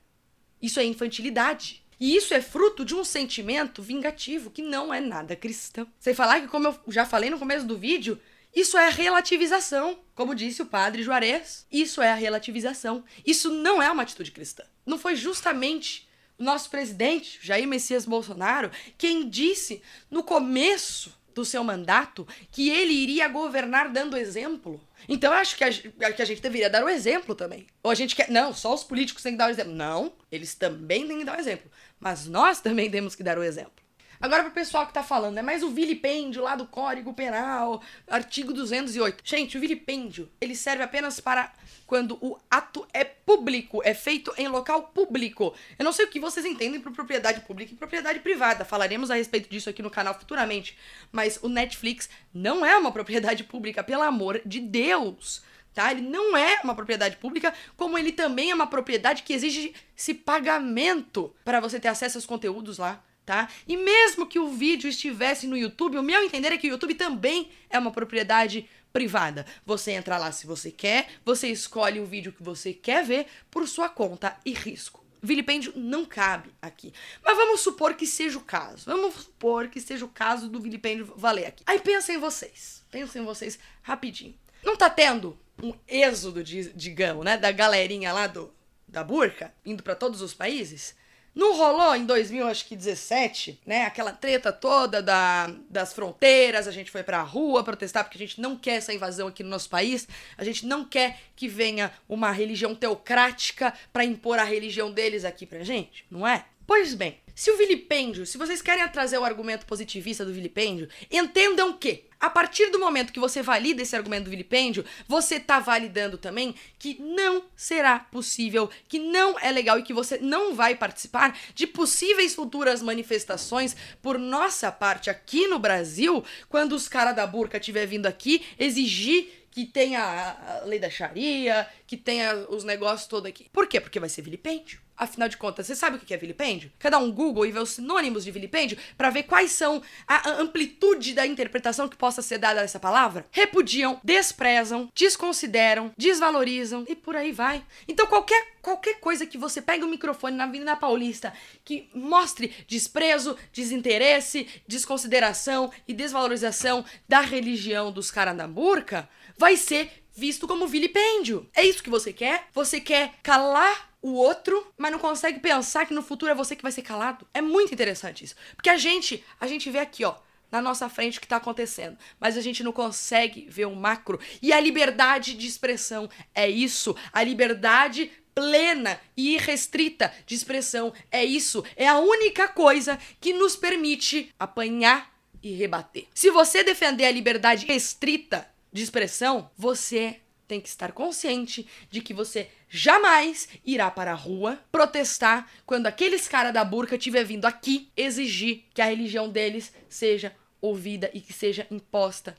Isso 0.63 0.79
é 0.79 0.85
infantilidade. 0.85 1.85
E 1.99 2.15
isso 2.15 2.35
é 2.35 2.43
fruto 2.43 2.85
de 2.85 2.95
um 2.95 3.05
sentimento 3.05 3.83
vingativo 3.83 4.51
que 4.51 4.63
não 4.63 4.93
é 4.93 5.01
nada 5.01 5.35
cristão. 5.35 5.87
Sem 5.99 6.15
falar 6.15 6.41
que, 6.41 6.49
como 6.49 6.69
eu 6.69 6.79
já 6.89 7.07
falei 7.07 7.31
no 7.31 7.39
começo 7.39 7.67
do 7.67 7.79
vídeo, 7.79 8.21
isso 8.55 8.77
é 8.77 8.91
relativização. 8.91 9.99
Como 10.15 10.35
disse 10.35 10.63
o 10.63 10.67
padre 10.67 11.03
Juarez, 11.03 11.67
isso 11.71 12.03
é 12.03 12.11
a 12.11 12.15
relativização. 12.15 13.05
Isso 13.25 13.51
não 13.51 13.83
é 13.83 13.91
uma 13.91 14.03
atitude 14.03 14.31
cristã. 14.31 14.65
Não 14.85 14.99
foi 14.99 15.17
justamente 15.17 16.07
nosso 16.39 16.71
presidente, 16.71 17.39
Jair 17.43 17.67
Messias 17.67 18.05
Bolsonaro, 18.05 18.71
quem 18.99 19.29
disse 19.29 19.83
no 20.11 20.23
começo 20.23 21.15
do 21.35 21.45
seu 21.45 21.63
mandato 21.63 22.27
que 22.51 22.71
ele 22.71 22.95
iria 22.95 23.29
governar 23.29 23.91
dando 23.91 24.17
exemplo. 24.17 24.81
Então 25.07 25.33
eu 25.33 25.39
acho 25.39 25.55
que 25.55 25.65
a, 25.65 26.13
que 26.13 26.23
a 26.23 26.25
gente 26.25 26.41
deveria 26.41 26.71
dar 26.71 26.83
o 26.83 26.89
exemplo 26.89 27.35
também. 27.35 27.67
Ou 27.83 27.91
a 27.91 27.95
gente 27.95 28.17
quer. 28.17 28.31
Não, 28.31 28.55
só 28.55 28.75
os 28.75 28.83
políticos 28.83 29.23
têm 29.23 29.33
que 29.33 29.39
dar 29.39 29.49
o 29.49 29.51
exemplo. 29.51 29.75
Não, 29.75 30.15
eles 30.33 30.55
também 30.55 31.07
têm 31.07 31.19
que 31.19 31.25
dar 31.25 31.37
o 31.37 31.41
exemplo. 31.41 31.71
Mas 32.01 32.27
nós 32.27 32.61
também 32.61 32.91
temos 32.91 33.15
que 33.15 33.23
dar 33.23 33.39
o 33.39 33.43
exemplo. 33.43 33.86
Agora 34.21 34.45
pro 34.45 34.53
pessoal 34.53 34.87
que 34.87 34.95
tá 34.95 35.03
falando, 35.03 35.35
né? 35.35 35.43
Mas 35.43 35.63
o 35.63 35.71
vilipêndio 35.71 36.43
lá 36.43 36.57
do 36.57 36.67
Código 36.67 37.13
Penal, 37.13 37.83
artigo 38.09 38.53
208. 38.53 39.23
Gente, 39.25 39.57
o 39.57 39.61
vilipêndio, 39.61 40.31
ele 40.41 40.55
serve 40.55 40.83
apenas 40.83 41.21
para 41.21 41.53
quando 41.87 42.19
o 42.21 42.39
ato 42.51 42.87
é 42.93 43.05
público, 43.05 43.81
é 43.85 43.95
feito 43.95 44.33
em 44.37 44.49
local 44.49 44.85
público. 44.85 45.55
Eu 45.79 45.85
não 45.85 45.93
sei 45.93 46.07
o 46.07 46.09
que 46.09 46.19
vocês 46.19 46.45
entendem 46.45 46.81
por 46.81 46.93
propriedade 46.93 47.41
pública 47.43 47.73
e 47.73 47.77
propriedade 47.77 48.19
privada. 48.21 48.65
Falaremos 48.65 49.11
a 49.11 49.15
respeito 49.15 49.49
disso 49.49 49.71
aqui 49.71 49.83
no 49.83 49.91
canal 49.91 50.15
futuramente. 50.15 50.77
Mas 51.13 51.39
o 51.43 51.49
Netflix 51.49 52.09
não 52.35 52.67
é 52.67 52.77
uma 52.77 52.91
propriedade 52.91 53.45
pública, 53.45 53.85
pelo 53.85 54.03
amor 54.03 54.41
de 54.45 54.61
Deus. 54.61 55.43
Tá? 55.73 55.91
Ele 55.93 56.01
não 56.01 56.37
é 56.37 56.61
uma 56.65 56.75
propriedade 56.75 57.19
pública, 57.19 57.53
como 57.77 57.99
ele 57.99 58.11
também 58.11 58.51
é 58.51 58.55
uma 58.55 58.67
propriedade 58.67 59.23
que 59.23 59.35
exige 59.35 59.75
esse 59.97 60.15
pagamento 60.15 61.35
para 61.45 61.61
você 61.61 61.79
ter 61.79 61.89
acesso 61.89 62.19
aos 62.19 62.27
conteúdos 62.27 62.79
lá 62.79 63.05
tá? 63.27 63.51
E 63.67 63.77
mesmo 63.77 64.27
que 64.27 64.39
o 64.39 64.49
vídeo 64.49 64.89
estivesse 64.89 65.49
no 65.49 65.57
YouTube, 65.57 65.99
o 65.99 66.03
meu 66.03 66.23
entender 66.23 66.53
é 66.53 66.57
que 66.57 66.69
o 66.69 66.71
YouTube 66.71 66.95
também 66.95 67.51
é 67.69 67.77
uma 67.77 67.91
propriedade 67.91 68.71
privada. 68.93 69.45
Você 69.67 69.91
entra 69.91 70.17
lá 70.17 70.31
se 70.31 70.47
você 70.47 70.71
quer, 70.71 71.09
você 71.25 71.49
escolhe 71.49 72.01
o 72.01 72.07
vídeo 72.07 72.33
que 72.33 72.43
você 72.43 72.73
quer 72.73 73.05
ver 73.05 73.27
por 73.51 73.67
sua 73.67 73.89
conta 73.89 74.39
e 74.47 74.53
risco. 74.53 75.05
Vilipêndio 75.21 75.73
não 75.75 76.05
cabe 76.05 76.51
aqui. 76.63 76.93
Mas 77.25 77.37
vamos 77.37 77.61
supor 77.61 77.95
que 77.95 78.07
seja 78.07 78.39
o 78.39 78.43
caso. 78.43 78.85
Vamos 78.87 79.15
supor 79.17 79.69
que 79.69 79.81
seja 79.81 80.05
o 80.05 80.09
caso 80.09 80.49
do 80.49 80.61
vilipêndio 80.61 81.13
valer 81.17 81.47
aqui. 81.47 81.65
Aí 81.67 81.81
pensa 81.81 82.13
em 82.13 82.19
vocês. 82.19 82.85
Pensa 82.91 83.19
em 83.19 83.25
vocês 83.25 83.59
rapidinho. 83.83 84.39
Não 84.63 84.77
tá 84.77 84.89
tendo 84.89 85.37
um 85.61 85.75
êxodo, 85.89 86.45
digamos, 86.45 87.25
né, 87.25 87.37
da 87.37 87.51
galerinha 87.51 88.13
lá 88.13 88.27
do 88.27 88.55
da 88.87 89.03
burca 89.03 89.53
indo 89.65 89.83
para 89.83 89.97
todos 89.97 90.23
os 90.23 90.33
países? 90.33 90.95
Não 91.37 91.55
rolou 91.55 91.95
em 91.95 92.07
2017, 92.07 93.61
né? 93.67 93.85
Aquela 93.85 94.11
treta 94.11 94.51
toda 94.51 95.03
da, 95.03 95.55
das 95.69 95.93
fronteiras, 95.93 96.67
a 96.67 96.71
gente 96.71 96.91
foi 96.91 97.03
pra 97.03 97.21
rua 97.21 97.63
protestar 97.63 98.05
porque 98.05 98.17
a 98.17 98.27
gente 98.27 98.41
não 98.41 98.57
quer 98.57 98.77
essa 98.77 98.95
invasão 98.95 99.29
aqui 99.29 99.43
no 99.43 99.51
nosso 99.51 99.69
país, 99.69 100.09
a 100.39 100.43
gente 100.43 100.65
não 100.65 100.83
quer 100.83 101.21
que 101.37 101.47
venha 101.47 101.93
uma 102.09 102.33
religião 102.33 102.75
teocrática 102.75 103.75
para 103.93 104.03
impor 104.03 104.39
a 104.39 104.45
religião 104.45 104.91
deles 104.91 105.27
aqui 105.27 105.45
pra 105.45 105.63
gente, 105.63 106.07
não 106.11 106.27
é? 106.27 106.47
Pois 106.67 106.95
bem, 106.95 107.19
se 107.35 107.51
o 107.51 107.59
vilipêndio, 107.59 108.25
se 108.25 108.39
vocês 108.39 108.63
querem 108.63 108.89
trazer 108.89 109.19
o 109.19 109.25
argumento 109.25 109.67
positivista 109.67 110.25
do 110.25 110.33
vilipêndio, 110.33 110.89
entendam 111.11 111.75
que 111.75 112.05
a 112.21 112.31
partir 112.31 112.71
do 112.71 112.79
momento 112.79 113.13
que 113.13 113.21
você 113.21 113.43
valida 113.43 113.83
esse 113.83 113.95
argumento 113.95 114.25
do 114.25 114.31
vilipêndio, 114.31 114.85
você 115.07 115.37
está 115.37 115.61
validando 115.61 116.17
também 116.17 116.55
que 116.79 117.01
não 117.01 117.45
será 117.55 117.99
possível, 117.99 118.71
que 118.89 118.99
não 118.99 119.39
é 119.39 119.53
legal 119.53 119.79
e 119.79 119.83
que 119.83 119.93
você 119.93 120.19
não 120.19 120.55
vai 120.55 120.75
participar 120.75 121.39
de 121.55 121.67
possíveis 121.67 122.35
futuras 122.35 122.83
manifestações 122.83 123.77
por 124.01 124.19
nossa 124.19 124.73
parte 124.73 125.11
aqui 125.11 125.47
no 125.47 125.59
Brasil, 125.59 126.25
quando 126.49 126.73
os 126.73 126.89
caras 126.89 127.15
da 127.15 127.27
burca 127.27 127.59
estiver 127.59 127.87
vindo 127.87 128.07
aqui 128.07 128.45
exigir 128.59 129.46
que 129.57 129.65
tenha 129.65 130.03
a 130.03 130.67
lei 130.67 130.79
da 130.79 130.91
Sharia, 130.91 131.67
que 131.87 131.97
tenha 131.97 132.45
os 132.51 132.63
negócios 132.63 133.09
todos 133.09 133.31
aqui. 133.31 133.49
Por 133.51 133.67
quê? 133.67 133.81
Porque 133.81 133.99
vai 133.99 134.11
ser 134.11 134.21
vilipêndio. 134.21 134.85
Afinal 134.95 135.29
de 135.29 135.37
contas, 135.37 135.67
você 135.67 135.75
sabe 135.75 135.97
o 135.97 136.01
que 136.01 136.13
é 136.13 136.17
vilipêndio? 136.17 136.71
Dar 136.79 136.99
um 136.99 137.13
Google 137.13 137.45
e 137.45 137.53
ver 137.53 137.61
os 137.61 137.71
sinônimos 137.71 138.25
de 138.25 138.31
vilipêndio 138.31 138.79
para 138.97 139.11
ver 139.11 139.25
quais 139.25 139.53
são 139.53 139.83
a 140.07 140.31
amplitude 140.31 141.13
da 141.13 141.27
interpretação 141.27 141.89
que 141.89 141.97
possa 141.97 142.23
ser 142.23 142.39
dada 142.39 142.61
a 142.61 142.65
essa 142.65 142.81
palavra? 142.81 143.27
Repudiam, 143.31 144.01
desprezam, 144.03 144.91
desconsideram, 144.95 145.93
desvalorizam 145.99 146.85
e 146.89 146.95
por 146.95 147.17
aí 147.17 147.33
vai. 147.33 147.63
Então 147.89 148.07
qualquer 148.07 148.57
qualquer 148.63 148.99
coisa 148.99 149.27
que 149.27 149.39
você 149.39 149.63
pegue 149.63 149.85
o 149.85 149.87
um 149.87 149.91
microfone 149.91 150.37
na 150.37 150.45
Avenida 150.45 150.75
Paulista 150.75 151.33
que 151.65 151.89
mostre 151.95 152.53
desprezo, 152.67 153.37
desinteresse, 153.53 154.49
desconsideração 154.67 155.71
e 155.87 155.95
desvalorização 155.95 156.85
da 157.09 157.21
religião 157.21 157.93
dos 157.93 158.11
caras 158.11 158.37
da 158.37 158.49
burca, 158.49 159.09
vai 159.39 159.57
ser 159.57 159.91
visto 160.15 160.47
como 160.49 160.67
vilipêndio. 160.67 161.49
É 161.55 161.65
isso 161.65 161.83
que 161.83 161.91
você 161.91 162.13
quer? 162.13 162.49
Você 162.55 162.81
quer 162.81 163.15
calar 163.23 163.91
o 164.01 164.13
outro, 164.13 164.73
mas 164.79 164.93
não 164.93 164.99
consegue 164.99 165.41
pensar 165.41 165.85
que 165.85 165.95
no 165.95 166.03
futuro 166.03 166.31
é 166.31 166.35
você 166.35 166.57
que 166.57 166.63
vai 166.63 166.73
ser 166.73 166.83
calado? 166.83 167.27
É 167.35 167.41
muito 167.41 167.75
interessante 167.75 168.25
isso. 168.25 168.35
Porque 168.55 168.71
a 168.71 168.77
gente, 168.77 169.23
a 169.41 169.47
gente 169.47 169.71
vê 169.71 169.79
aqui, 169.79 170.05
ó, 170.05 170.15
na 170.51 170.63
nossa 170.63 170.89
frente 170.89 171.19
o 171.19 171.21
que 171.21 171.27
está 171.27 171.37
acontecendo, 171.37 171.99
mas 172.21 172.37
a 172.37 172.41
gente 172.41 172.63
não 172.63 172.73
consegue 172.73 173.47
ver 173.51 173.67
o 173.67 173.75
macro. 173.75 174.19
E 174.41 174.53
a 174.53 174.61
liberdade 174.61 175.35
de 175.35 175.47
expressão 175.47 176.09
é 176.35 176.49
isso. 176.49 176.97
A 177.13 177.23
liberdade 177.23 178.11
plena 178.35 179.01
e 179.17 179.35
irrestrita 179.35 180.13
de 180.25 180.35
expressão 180.35 180.93
é 181.11 181.25
isso. 181.25 181.65
É 181.75 181.89
a 181.89 181.99
única 181.99 182.47
coisa 182.49 182.99
que 183.21 183.33
nos 183.33 183.57
permite 183.57 184.33
apanhar 184.39 185.11
e 185.43 185.53
rebater. 185.53 186.07
Se 186.15 186.31
você 186.31 186.63
defender 186.63 187.07
a 187.07 187.11
liberdade 187.11 187.67
restrita 187.67 188.49
de 188.77 188.83
expressão, 188.83 189.51
você 189.57 190.21
tem 190.47 190.61
que 190.61 190.69
estar 190.69 190.93
consciente 190.93 191.67
de 191.91 192.01
que 192.01 192.15
você 192.15 192.49
jamais 192.69 193.49
irá 193.65 193.91
para 193.91 194.13
a 194.13 194.15
rua 194.15 194.61
protestar 194.71 195.51
quando 195.65 195.87
aqueles 195.87 196.29
caras 196.29 196.53
da 196.53 196.65
burca 196.65 196.97
tiver 196.97 197.25
vindo 197.25 197.47
aqui 197.47 197.91
exigir 197.97 198.65
que 198.73 198.83
a 198.83 198.87
religião 198.87 199.29
deles 199.29 199.73
seja 199.89 200.37
ouvida 200.61 201.11
e 201.13 201.21
que 201.21 201.33
seja 201.33 201.67
imposta 201.71 202.37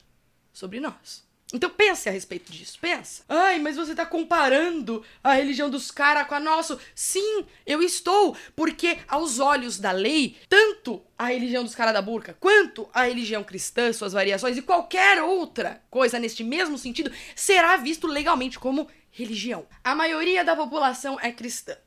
sobre 0.54 0.80
nós. 0.80 1.27
Então 1.54 1.70
pense 1.70 2.10
a 2.10 2.12
respeito 2.12 2.52
disso, 2.52 2.78
pensa. 2.82 3.24
Ai, 3.30 3.58
mas 3.60 3.78
você 3.78 3.96
tá 3.96 4.06
comparando 4.06 5.04
a 5.24 5.34
religião 5.34 5.70
dos 5.70 5.92
caras 5.92 6.28
com 6.28 6.36
a 6.36 6.40
nossa. 6.42 6.78
Sim, 6.94 7.46
eu 7.66 7.82
estou, 7.82 8.36
porque 8.54 8.98
aos 9.08 9.40
olhos 9.40 9.80
da 9.80 9.92
lei, 9.92 10.36
tanto 10.50 11.02
a 11.18 11.28
religião 11.28 11.64
dos 11.64 11.74
caras 11.74 11.94
da 11.94 12.02
burca, 12.02 12.36
quanto 12.38 12.90
a 12.94 13.04
religião 13.04 13.46
cristã, 13.46 13.94
suas 13.94 14.12
variações 14.12 14.58
e 14.58 14.62
qualquer 14.62 15.24
outra 15.24 15.82
coisa 15.90 16.20
neste 16.20 16.44
mesmo 16.44 16.78
sentido, 16.78 17.12
será 17.34 17.78
visto 17.78 18.08
legalmente 18.08 18.60
como 18.60 18.90
religião. 19.10 19.66
A 19.82 19.96
maioria 19.96 20.44
da 20.44 20.56
população 20.56 21.18
é 21.22 21.32
cristã. 21.32 21.78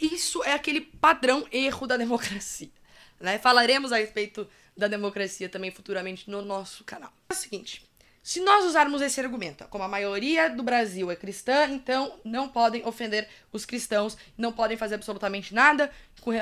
Isso 0.00 0.44
é 0.44 0.52
aquele 0.52 0.80
padrão 0.80 1.44
erro 1.50 1.88
da 1.88 1.96
democracia. 1.96 2.70
Né? 3.18 3.36
Falaremos 3.38 3.90
a 3.90 3.96
respeito 3.96 4.48
da 4.76 4.86
democracia 4.86 5.48
também 5.48 5.72
futuramente 5.72 6.30
no 6.30 6.40
nosso 6.40 6.84
canal. 6.84 7.12
É 7.28 7.32
o 7.32 7.36
seguinte, 7.36 7.87
se 8.28 8.42
nós 8.42 8.62
usarmos 8.66 9.00
esse 9.00 9.18
argumento, 9.18 9.64
como 9.70 9.82
a 9.82 9.88
maioria 9.88 10.50
do 10.50 10.62
Brasil 10.62 11.10
é 11.10 11.16
cristã, 11.16 11.66
então 11.70 12.20
não 12.22 12.46
podem 12.46 12.86
ofender 12.86 13.26
os 13.50 13.64
cristãos, 13.64 14.18
não 14.36 14.52
podem 14.52 14.76
fazer 14.76 14.96
absolutamente 14.96 15.54
nada 15.54 15.90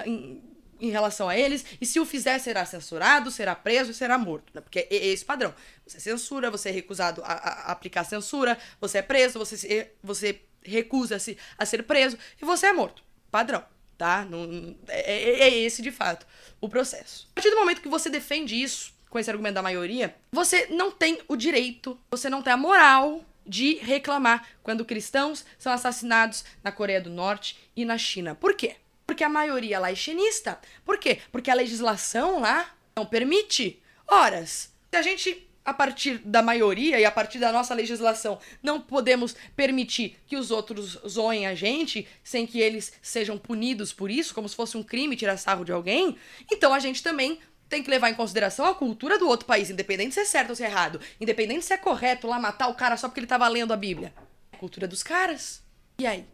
em, 0.05 0.43
em, 0.81 0.90
relação 0.90 1.28
a 1.28 1.38
eles, 1.38 1.64
e 1.81 1.87
se 1.87 2.00
o 2.00 2.05
fizer, 2.05 2.40
será 2.40 2.66
censurado, 2.66 3.31
será 3.31 3.55
preso 3.55 3.93
e 3.93 3.95
será 3.95 4.19
morto. 4.19 4.50
Né? 4.52 4.61
Porque 4.61 4.81
é 4.81 5.07
esse 5.07 5.25
padrão. 5.25 5.55
Você 5.87 6.00
censura, 6.00 6.50
você 6.50 6.71
é 6.71 6.73
recusado 6.73 7.23
a, 7.23 7.33
a 7.35 7.71
aplicar 7.71 8.02
censura, 8.02 8.59
você 8.81 8.99
é 8.99 9.02
preso, 9.02 9.38
você, 9.38 9.93
você 10.02 10.40
recusa-se 10.64 11.38
a 11.57 11.64
ser 11.64 11.85
preso 11.85 12.19
e 12.43 12.45
você 12.45 12.66
é 12.66 12.73
morto. 12.73 13.00
Padrão 13.31 13.64
tá? 13.97 14.25
Não, 14.25 14.76
é, 14.88 15.12
é, 15.12 15.40
é, 15.45 15.55
esse, 15.61 15.83
de 15.83 15.90
fato, 15.90 16.26
o 16.61 16.69
processo. 16.69 17.28
A 17.31 17.35
partir 17.37 17.50
do 17.50 17.57
momento 17.57 17.81
que 17.81 17.88
você 17.88 18.11
defende 18.11 18.61
isso, 18.61 18.93
com 19.16 19.20
esse 19.20 19.30
argumento 19.30 19.54
da 19.54 19.62
maioria, 19.62 20.14
você 20.30 20.66
não 20.66 20.90
tem 20.90 21.18
o 21.26 21.37
direito, 21.37 21.99
você 22.11 22.28
não 22.28 22.42
tem 22.42 22.52
a 22.52 22.56
moral 22.56 23.25
de 23.46 23.76
reclamar 23.76 24.46
quando 24.62 24.85
cristãos 24.85 25.42
são 25.58 25.73
assassinados 25.73 26.44
na 26.62 26.70
Coreia 26.70 27.00
do 27.00 27.08
Norte 27.08 27.58
e 27.75 27.87
na 27.87 27.96
China. 27.96 28.35
Por 28.35 28.52
quê? 28.52 28.76
Porque 29.06 29.25
a 29.25 29.28
maioria 29.30 29.78
lá 29.78 29.90
é 29.90 29.94
chinista. 29.94 30.61
Por 30.85 30.99
quê? 30.99 31.20
Porque 31.32 31.50
a 31.50 31.54
legislação 31.54 32.40
lá 32.40 32.75
não 32.94 33.06
permite. 33.06 33.80
Horas, 34.06 34.70
se 34.90 34.96
a 34.99 35.00
gente, 35.00 35.49
a 35.64 35.73
partir 35.73 36.18
da 36.18 36.42
maioria 36.42 37.00
e 37.00 37.06
a 37.06 37.11
partir 37.11 37.38
da 37.38 37.50
nossa 37.50 37.73
legislação, 37.73 38.38
não 38.62 38.82
podemos 38.82 39.35
permitir 39.56 40.18
que 40.26 40.37
os 40.37 40.50
outros 40.50 40.99
zoem 41.08 41.46
a 41.46 41.54
gente 41.54 42.06
sem 42.23 42.46
que 42.46 42.61
eles 42.61 42.92
sejam 43.00 43.38
punidos 43.38 43.94
por 43.94 44.11
isso, 44.11 44.35
como 44.35 44.46
se 44.46 44.54
fosse 44.54 44.76
um 44.76 44.82
crime 44.82 45.16
tirar 45.16 45.38
sarro 45.38 45.64
de 45.64 45.73
alguém, 45.73 46.18
então 46.52 46.75
a 46.75 46.78
gente 46.78 47.02
também 47.02 47.40
tem 47.68 47.82
que 47.82 47.90
levar 47.90 48.11
em 48.11 48.14
consideração 48.14 48.66
a 48.66 48.75
cultura 48.75 49.18
do 49.18 49.28
outro 49.28 49.46
país, 49.46 49.70
independente 49.70 50.14
se 50.14 50.20
é 50.20 50.25
certo 50.25 50.50
ou 50.50 50.56
se 50.56 50.62
é 50.62 50.66
errado, 50.66 51.00
independente 51.20 51.64
se 51.64 51.73
é 51.73 51.76
correto 51.76 52.26
lá 52.26 52.38
matar 52.38 52.68
o 52.68 52.75
cara 52.75 52.96
só 52.96 53.08
porque 53.08 53.20
ele 53.20 53.26
tava 53.26 53.49
lendo 53.49 53.73
a 53.73 53.76
Bíblia. 53.76 54.14
A 54.52 54.56
cultura 54.56 54.87
dos 54.87 55.02
caras. 55.02 55.62
E 55.99 56.06
aí? 56.06 56.26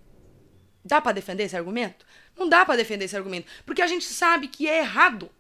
Dá 0.85 1.01
para 1.01 1.13
defender 1.13 1.45
esse 1.45 1.57
argumento? 1.57 2.05
Não 2.37 2.49
dá 2.49 2.65
para 2.65 2.77
defender 2.77 3.05
esse 3.05 3.17
argumento, 3.17 3.51
porque 3.65 3.83
a 3.83 3.87
gente 3.87 4.05
sabe 4.05 4.49
que 4.49 4.69
é 4.69 4.79
errado. 4.79 5.31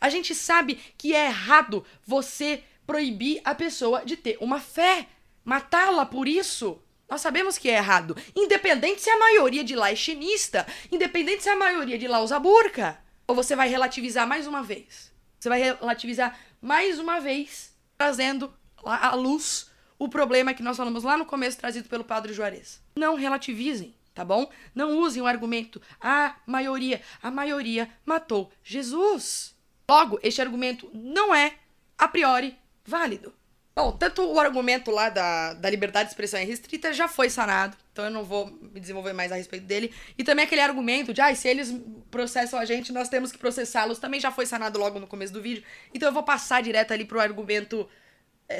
A 0.00 0.08
gente 0.08 0.34
sabe 0.34 0.74
que 0.96 1.14
é 1.14 1.26
errado 1.26 1.84
você 2.06 2.62
proibir 2.86 3.40
a 3.44 3.54
pessoa 3.54 4.04
de 4.04 4.16
ter 4.16 4.38
uma 4.40 4.60
fé, 4.60 5.06
matá-la 5.44 6.06
por 6.06 6.26
isso. 6.26 6.82
Nós 7.08 7.20
sabemos 7.20 7.56
que 7.56 7.70
é 7.70 7.76
errado, 7.76 8.16
independente 8.36 9.00
se 9.00 9.10
a 9.10 9.18
maioria 9.18 9.64
de 9.64 9.74
lá 9.74 9.90
é 9.90 9.96
chinista, 9.96 10.66
independente 10.92 11.42
se 11.42 11.48
a 11.48 11.56
maioria 11.56 11.98
de 11.98 12.06
lá 12.06 12.20
usa 12.20 12.38
burca. 12.38 13.02
Ou 13.26 13.34
você 13.34 13.56
vai 13.56 13.68
relativizar 13.68 14.26
mais 14.26 14.46
uma 14.46 14.62
vez? 14.62 15.12
Você 15.38 15.48
vai 15.48 15.62
relativizar 15.62 16.38
mais 16.60 16.98
uma 16.98 17.20
vez, 17.20 17.72
trazendo 17.96 18.52
à 18.84 19.14
luz 19.14 19.70
o 19.98 20.08
problema 20.08 20.54
que 20.54 20.62
nós 20.62 20.76
falamos 20.76 21.04
lá 21.04 21.16
no 21.16 21.26
começo, 21.26 21.58
trazido 21.58 21.88
pelo 21.88 22.04
Padre 22.04 22.32
Juarez. 22.32 22.80
Não 22.96 23.14
relativizem, 23.14 23.94
tá 24.14 24.24
bom? 24.24 24.50
Não 24.74 24.98
usem 24.98 25.22
o 25.22 25.26
argumento, 25.26 25.80
a 26.00 26.36
maioria, 26.46 27.00
a 27.22 27.30
maioria 27.30 27.88
matou 28.04 28.50
Jesus. 28.62 29.54
Logo, 29.90 30.18
este 30.22 30.40
argumento 30.40 30.90
não 30.92 31.34
é, 31.34 31.54
a 31.96 32.06
priori, 32.06 32.56
válido. 32.84 33.32
Bom, 33.74 33.92
tanto 33.92 34.22
o 34.22 34.40
argumento 34.40 34.90
lá 34.90 35.08
da, 35.08 35.54
da 35.54 35.70
liberdade 35.70 36.06
de 36.08 36.12
expressão 36.12 36.40
restrita 36.40 36.92
já 36.92 37.06
foi 37.06 37.30
sanado, 37.30 37.76
então 37.98 38.06
eu 38.06 38.12
não 38.12 38.24
vou 38.24 38.46
me 38.46 38.78
desenvolver 38.78 39.12
mais 39.12 39.32
a 39.32 39.34
respeito 39.34 39.66
dele. 39.66 39.92
E 40.16 40.22
também 40.22 40.44
aquele 40.44 40.60
argumento 40.60 41.12
de, 41.12 41.20
ah, 41.20 41.34
se 41.34 41.48
eles 41.48 41.74
processam 42.12 42.56
a 42.56 42.64
gente, 42.64 42.92
nós 42.92 43.08
temos 43.08 43.32
que 43.32 43.38
processá-los, 43.38 43.98
também 43.98 44.20
já 44.20 44.30
foi 44.30 44.46
sanado 44.46 44.78
logo 44.78 45.00
no 45.00 45.06
começo 45.08 45.32
do 45.32 45.42
vídeo. 45.42 45.64
Então 45.92 46.08
eu 46.08 46.12
vou 46.12 46.22
passar 46.22 46.62
direto 46.62 46.92
ali 46.92 47.04
pro 47.04 47.18
argumento 47.18 47.88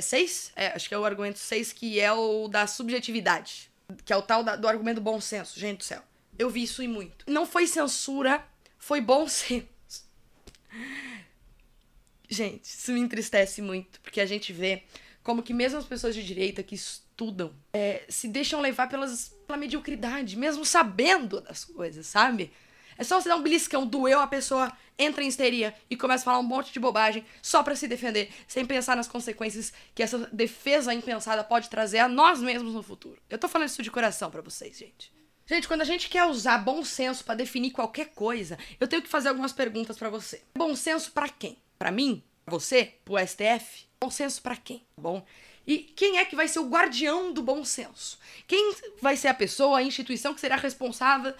6? 0.01 0.53
É, 0.57 0.65
é, 0.65 0.73
acho 0.75 0.89
que 0.89 0.95
é 0.95 0.99
o 0.99 1.05
argumento 1.05 1.39
6, 1.39 1.73
que 1.73 2.01
é 2.01 2.13
o 2.13 2.49
da 2.49 2.67
subjetividade. 2.67 3.71
Que 4.05 4.13
é 4.13 4.17
o 4.17 4.23
tal 4.23 4.43
da, 4.43 4.57
do 4.57 4.67
argumento 4.67 5.01
bom 5.01 5.21
senso. 5.21 5.57
Gente 5.57 5.79
do 5.79 5.85
céu, 5.85 6.03
eu 6.37 6.51
vi 6.51 6.65
isso 6.65 6.83
e 6.83 6.89
muito. 6.89 7.25
Não 7.29 7.47
foi 7.47 7.69
censura, 7.69 8.45
foi 8.77 9.01
bom 9.01 9.27
senso. 9.31 9.69
Gente, 12.29 12.65
isso 12.65 12.91
me 12.91 12.99
entristece 12.99 13.63
muito, 13.63 14.01
porque 14.01 14.21
a 14.21 14.27
gente 14.27 14.53
vê 14.53 14.83
como 15.23 15.45
que 15.45 15.55
mesmo 15.55 15.79
as 15.79 15.87
pessoas 15.87 16.13
de 16.13 16.25
direita 16.25 16.61
que 16.61 16.75
estudam 17.19 17.53
é, 17.73 18.05
se 18.09 18.29
deixam 18.29 18.61
levar 18.61 18.89
pelas, 18.89 19.37
pela 19.45 19.59
mediocridade, 19.59 20.37
mesmo 20.37 20.65
sabendo 20.65 21.41
das 21.41 21.65
coisas, 21.65 22.07
sabe? 22.07 22.53
É 22.97 23.03
só 23.03 23.21
você 23.21 23.29
dar 23.29 23.37
um 23.37 23.43
beliscão, 23.43 23.87
doeu, 23.87 24.21
a 24.21 24.27
pessoa 24.27 24.73
entra 24.97 25.23
em 25.23 25.29
histeria 25.29 25.75
e 25.91 25.97
começa 25.97 26.23
a 26.23 26.25
falar 26.25 26.39
um 26.39 26.45
monte 26.45 26.73
de 26.73 26.81
bobagem 26.81 27.25
só 27.43 27.63
para 27.63 27.77
se 27.77 27.87
defender, 27.89 28.31
sem 28.47 28.65
pensar 28.65 28.97
nas 28.97 29.09
consequências 29.09 29.73
que 29.95 30.03
essa 30.03 30.29
defesa 30.33 30.95
impensada 30.95 31.43
pode 31.43 31.69
trazer 31.69 31.99
a 31.99 32.09
nós 32.09 32.41
mesmos 32.41 32.73
no 32.73 32.83
futuro. 32.83 33.21
Eu 33.29 33.39
tô 33.39 33.49
falando 33.49 33.69
isso 33.69 33.83
de 33.83 33.91
coração 33.91 34.31
para 34.31 34.43
vocês, 34.43 34.79
gente. 34.79 35.13
Gente, 35.47 35.67
quando 35.67 35.81
a 35.81 35.85
gente 35.85 36.09
quer 36.09 36.25
usar 36.25 36.59
bom 36.59 36.85
senso 36.85 37.25
para 37.25 37.37
definir 37.37 37.71
qualquer 37.71 38.11
coisa, 38.11 38.59
eu 38.79 38.87
tenho 38.87 39.03
que 39.03 39.09
fazer 39.09 39.29
algumas 39.29 39.53
perguntas 39.53 39.97
para 39.97 40.11
você. 40.11 40.43
Bom 40.57 40.75
senso 40.77 41.13
para 41.13 41.29
quem? 41.29 41.57
Para 41.79 41.91
mim? 41.91 42.23
Pra 42.45 42.53
você? 42.53 42.95
Pro 43.05 43.17
STF? 43.19 43.87
Bom 44.01 44.11
senso 44.11 44.43
para 44.43 44.57
quem? 44.57 44.85
Bom. 44.97 45.25
E 45.69 45.81
quem 45.81 46.17
é 46.17 46.25
que 46.25 46.35
vai 46.35 46.49
ser 46.49 46.61
o 46.61 46.69
guardião 46.69 47.31
do 47.31 47.43
bom 47.43 47.63
senso? 47.63 48.19
Quem 48.47 48.75
vai 49.03 49.19
ser 49.19 49.29
a 49.29 49.35
pessoa, 49.35 49.79
a 49.79 49.83
instituição 49.83 50.33
que 50.33 50.41
será 50.41 50.57
responsável 50.57 51.35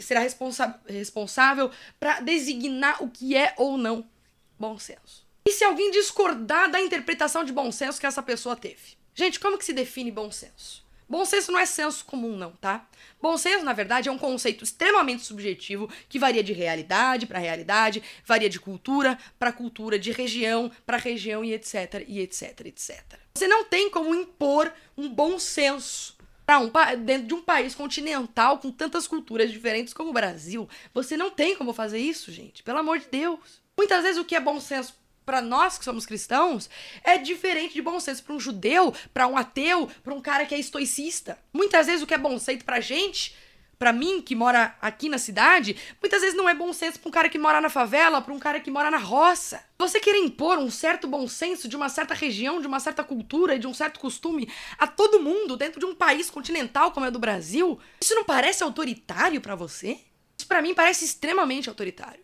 será 0.00 0.20
responsa 0.20 0.80
responsável 0.86 1.70
para 2.00 2.20
designar 2.20 3.02
o 3.02 3.10
que 3.10 3.36
é 3.36 3.52
ou 3.58 3.76
não 3.76 4.08
bom 4.56 4.78
senso? 4.78 5.26
E 5.44 5.52
se 5.52 5.64
alguém 5.64 5.90
discordar 5.90 6.70
da 6.70 6.80
interpretação 6.80 7.42
de 7.42 7.52
bom 7.52 7.72
senso 7.72 8.00
que 8.00 8.06
essa 8.06 8.22
pessoa 8.22 8.54
teve? 8.54 8.96
Gente, 9.14 9.40
como 9.40 9.58
que 9.58 9.64
se 9.64 9.72
define 9.72 10.12
bom 10.12 10.30
senso? 10.30 10.84
Bom 11.12 11.26
senso 11.26 11.52
não 11.52 11.60
é 11.60 11.66
senso 11.66 12.06
comum, 12.06 12.38
não, 12.38 12.52
tá? 12.52 12.88
Bom 13.20 13.36
senso, 13.36 13.66
na 13.66 13.74
verdade, 13.74 14.08
é 14.08 14.12
um 14.12 14.16
conceito 14.16 14.64
extremamente 14.64 15.22
subjetivo 15.22 15.86
que 16.08 16.18
varia 16.18 16.42
de 16.42 16.54
realidade 16.54 17.26
para 17.26 17.38
realidade, 17.38 18.02
varia 18.24 18.48
de 18.48 18.58
cultura 18.58 19.18
para 19.38 19.52
cultura, 19.52 19.98
de 19.98 20.10
região 20.10 20.72
para 20.86 20.96
região 20.96 21.44
e 21.44 21.52
etc, 21.52 22.02
e 22.08 22.18
etc, 22.18 22.60
etc. 22.64 23.04
Você 23.34 23.46
não 23.46 23.62
tem 23.62 23.90
como 23.90 24.14
impor 24.14 24.72
um 24.96 25.06
bom 25.06 25.38
senso 25.38 26.16
para 26.46 26.58
um 26.58 26.72
dentro 27.04 27.28
de 27.28 27.34
um 27.34 27.42
país 27.42 27.74
continental 27.74 28.58
com 28.58 28.72
tantas 28.72 29.06
culturas 29.06 29.52
diferentes 29.52 29.92
como 29.92 30.08
o 30.08 30.14
Brasil. 30.14 30.66
Você 30.94 31.14
não 31.14 31.30
tem 31.30 31.54
como 31.54 31.74
fazer 31.74 31.98
isso, 31.98 32.32
gente. 32.32 32.62
Pelo 32.62 32.78
amor 32.78 32.98
de 32.98 33.08
Deus. 33.10 33.60
Muitas 33.76 34.02
vezes 34.02 34.18
o 34.18 34.24
que 34.24 34.34
é 34.34 34.40
bom 34.40 34.58
senso 34.58 34.94
para 35.24 35.40
nós 35.40 35.78
que 35.78 35.84
somos 35.84 36.06
cristãos, 36.06 36.68
é 37.04 37.18
diferente 37.18 37.74
de 37.74 37.82
bom 37.82 37.98
senso 38.00 38.22
para 38.22 38.34
um 38.34 38.40
judeu, 38.40 38.94
para 39.12 39.26
um 39.26 39.36
ateu, 39.36 39.88
para 40.02 40.14
um 40.14 40.20
cara 40.20 40.46
que 40.46 40.54
é 40.54 40.58
estoicista. 40.58 41.38
Muitas 41.52 41.86
vezes 41.86 42.02
o 42.02 42.06
que 42.06 42.14
é 42.14 42.18
bom 42.18 42.38
senso 42.38 42.64
pra 42.64 42.80
gente, 42.80 43.34
para 43.82 43.92
mim 43.92 44.22
que 44.22 44.36
mora 44.36 44.76
aqui 44.80 45.08
na 45.08 45.18
cidade, 45.18 45.76
muitas 46.00 46.20
vezes 46.20 46.36
não 46.36 46.48
é 46.48 46.54
bom 46.54 46.72
senso 46.72 47.00
para 47.00 47.08
um 47.08 47.10
cara 47.10 47.28
que 47.28 47.36
mora 47.36 47.60
na 47.60 47.68
favela, 47.68 48.22
para 48.22 48.32
um 48.32 48.38
cara 48.38 48.60
que 48.60 48.70
mora 48.70 48.88
na 48.92 48.96
roça. 48.96 49.60
Você 49.76 49.98
querer 49.98 50.18
impor 50.18 50.56
um 50.56 50.70
certo 50.70 51.08
bom 51.08 51.26
senso 51.26 51.66
de 51.66 51.74
uma 51.74 51.88
certa 51.88 52.14
região, 52.14 52.60
de 52.60 52.66
uma 52.68 52.78
certa 52.78 53.02
cultura 53.02 53.56
e 53.56 53.58
de 53.58 53.66
um 53.66 53.74
certo 53.74 53.98
costume 53.98 54.48
a 54.78 54.86
todo 54.86 55.18
mundo 55.18 55.56
dentro 55.56 55.80
de 55.80 55.86
um 55.86 55.96
país 55.96 56.30
continental 56.30 56.92
como 56.92 57.06
é 57.06 57.08
o 57.08 57.12
do 57.12 57.18
Brasil, 57.18 57.76
isso 58.00 58.14
não 58.14 58.22
parece 58.22 58.62
autoritário 58.62 59.40
para 59.40 59.56
você? 59.56 59.98
Isso 60.38 60.46
para 60.46 60.62
mim 60.62 60.74
parece 60.74 61.04
extremamente 61.04 61.68
autoritário. 61.68 62.22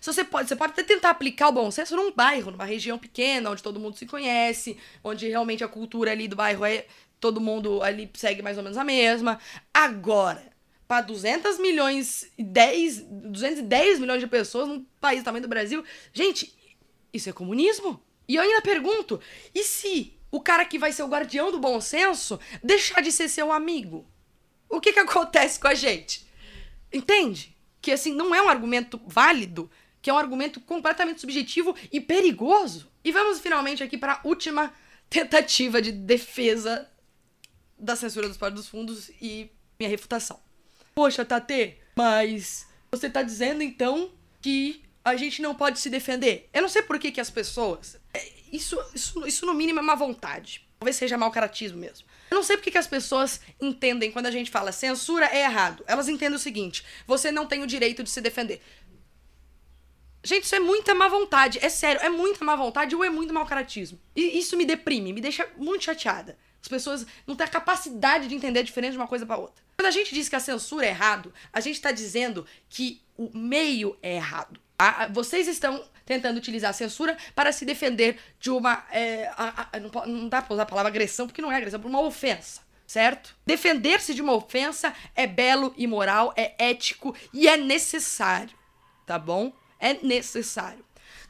Se 0.00 0.12
você 0.12 0.24
pode, 0.24 0.48
você 0.48 0.56
pode 0.56 0.72
até 0.72 0.82
tentar 0.82 1.10
aplicar 1.10 1.48
o 1.48 1.52
bom 1.52 1.70
senso 1.70 1.96
num 1.96 2.12
bairro, 2.12 2.50
numa 2.50 2.64
região 2.64 2.98
pequena, 2.98 3.50
onde 3.50 3.62
todo 3.62 3.80
mundo 3.80 3.96
se 3.96 4.06
conhece, 4.06 4.78
onde 5.02 5.28
realmente 5.28 5.64
a 5.64 5.68
cultura 5.68 6.12
ali 6.12 6.28
do 6.28 6.36
bairro 6.36 6.64
é 6.64 6.86
todo 7.20 7.40
mundo 7.40 7.82
ali 7.82 8.10
segue 8.14 8.42
mais 8.42 8.56
ou 8.56 8.62
menos 8.62 8.78
a 8.78 8.84
mesma. 8.84 9.38
Agora, 9.72 10.52
para 10.86 11.02
200 11.02 11.58
milhões 11.58 12.30
e 12.38 12.42
10, 12.42 13.02
210 13.02 13.98
milhões 13.98 14.20
de 14.20 14.26
pessoas 14.26 14.68
num 14.68 14.84
país 15.00 15.20
do 15.20 15.24
tamanho 15.24 15.42
do 15.42 15.48
Brasil, 15.48 15.84
gente, 16.12 16.56
isso 17.12 17.28
é 17.28 17.32
comunismo? 17.32 18.02
E 18.26 18.36
eu 18.36 18.42
ainda 18.42 18.62
pergunto, 18.62 19.20
e 19.54 19.62
se 19.62 20.18
o 20.30 20.40
cara 20.40 20.64
que 20.64 20.78
vai 20.78 20.92
ser 20.92 21.02
o 21.02 21.08
guardião 21.08 21.50
do 21.50 21.58
bom 21.58 21.80
senso 21.80 22.38
deixar 22.62 23.00
de 23.00 23.10
ser 23.10 23.28
seu 23.28 23.52
amigo? 23.52 24.06
O 24.68 24.80
que 24.80 24.92
que 24.92 24.98
acontece 24.98 25.58
com 25.58 25.68
a 25.68 25.74
gente? 25.74 26.26
Entende? 26.92 27.56
Que 27.80 27.92
assim, 27.92 28.12
não 28.12 28.34
é 28.34 28.42
um 28.42 28.48
argumento 28.48 29.00
válido, 29.06 29.70
que 30.00 30.10
é 30.10 30.12
um 30.12 30.18
argumento 30.18 30.60
completamente 30.60 31.20
subjetivo 31.20 31.74
e 31.92 32.00
perigoso. 32.00 32.90
E 33.04 33.12
vamos 33.12 33.40
finalmente 33.40 33.82
aqui 33.82 33.96
para 33.98 34.14
a 34.14 34.20
última 34.24 34.72
tentativa 35.08 35.80
de 35.80 35.92
defesa 35.92 36.88
da 37.78 37.96
censura 37.96 38.28
dos 38.28 38.36
Portos 38.36 38.62
dos 38.62 38.68
Fundos 38.68 39.10
e 39.20 39.50
minha 39.78 39.88
refutação. 39.88 40.40
Poxa, 40.94 41.24
Tate, 41.24 41.78
mas 41.96 42.66
você 42.90 43.08
tá 43.08 43.22
dizendo 43.22 43.62
então 43.62 44.10
que 44.40 44.82
a 45.04 45.16
gente 45.16 45.40
não 45.40 45.54
pode 45.54 45.78
se 45.78 45.88
defender? 45.88 46.48
Eu 46.52 46.62
não 46.62 46.68
sei 46.68 46.82
por 46.82 46.98
que, 46.98 47.12
que 47.12 47.20
as 47.20 47.30
pessoas. 47.30 47.96
É, 48.12 48.32
isso, 48.52 48.78
isso, 48.94 49.26
isso 49.26 49.46
no 49.46 49.54
mínimo 49.54 49.78
é 49.78 49.82
má 49.82 49.94
vontade. 49.94 50.66
Talvez 50.78 50.96
seja 50.96 51.18
mau 51.18 51.30
caratismo 51.30 51.78
mesmo. 51.78 52.06
Eu 52.30 52.36
não 52.36 52.42
sei 52.42 52.56
porque 52.56 52.70
que 52.70 52.78
as 52.78 52.86
pessoas 52.86 53.40
entendem 53.60 54.12
quando 54.12 54.26
a 54.26 54.30
gente 54.30 54.50
fala 54.50 54.70
censura 54.70 55.26
é 55.26 55.42
errado. 55.42 55.82
Elas 55.86 56.08
entendem 56.08 56.36
o 56.36 56.38
seguinte: 56.38 56.84
você 57.06 57.32
não 57.32 57.46
tem 57.46 57.62
o 57.62 57.66
direito 57.66 58.02
de 58.02 58.10
se 58.10 58.20
defender. 58.20 58.62
Gente, 60.22 60.44
isso 60.44 60.54
é 60.54 60.60
muita 60.60 60.94
má 60.94 61.08
vontade. 61.08 61.58
É 61.62 61.68
sério, 61.68 62.00
é 62.02 62.08
muita 62.08 62.44
má 62.44 62.56
vontade 62.56 62.94
ou 62.94 63.04
é 63.04 63.10
muito 63.10 63.32
mau 63.32 63.46
caratismo. 63.46 63.98
E 64.14 64.38
isso 64.38 64.56
me 64.56 64.64
deprime, 64.64 65.12
me 65.12 65.20
deixa 65.20 65.48
muito 65.56 65.84
chateada. 65.84 66.36
As 66.60 66.68
pessoas 66.68 67.06
não 67.26 67.36
têm 67.36 67.46
a 67.46 67.50
capacidade 67.50 68.28
de 68.28 68.34
entender 68.34 68.60
a 68.60 68.64
diferença 68.64 68.92
de 68.92 68.98
uma 68.98 69.06
coisa 69.06 69.24
para 69.24 69.36
outra. 69.36 69.62
Quando 69.76 69.86
a 69.86 69.92
gente 69.92 70.12
diz 70.12 70.28
que 70.28 70.36
a 70.36 70.40
censura 70.40 70.86
é 70.86 70.88
errado, 70.88 71.32
a 71.52 71.60
gente 71.60 71.76
está 71.76 71.92
dizendo 71.92 72.44
que 72.68 73.00
o 73.16 73.30
meio 73.36 73.96
é 74.02 74.16
errado. 74.16 74.60
Vocês 75.12 75.46
estão 75.48 75.84
tentando 76.04 76.36
utilizar 76.36 76.70
a 76.70 76.74
censura 76.74 77.16
para 77.34 77.52
se 77.52 77.64
defender 77.64 78.18
de 78.40 78.50
uma. 78.50 78.84
É, 78.90 79.30
a, 79.36 79.68
a, 79.72 79.80
não, 79.80 80.06
não 80.06 80.28
dá 80.28 80.42
pra 80.42 80.54
usar 80.54 80.62
a 80.62 80.66
palavra 80.66 80.88
agressão, 80.88 81.26
porque 81.26 81.42
não 81.42 81.50
é 81.50 81.56
agressão, 81.56 81.80
por 81.80 81.88
uma 81.88 82.00
ofensa 82.00 82.66
certo? 82.88 83.36
Defender-se 83.44 84.14
de 84.14 84.22
uma 84.22 84.32
ofensa 84.32 84.94
é 85.14 85.26
belo 85.26 85.74
e 85.76 85.86
moral, 85.86 86.32
é 86.34 86.54
ético 86.58 87.14
e 87.34 87.46
é 87.46 87.54
necessário, 87.54 88.56
tá 89.04 89.18
bom? 89.18 89.52
É 89.78 89.94
necessário. 89.94 90.84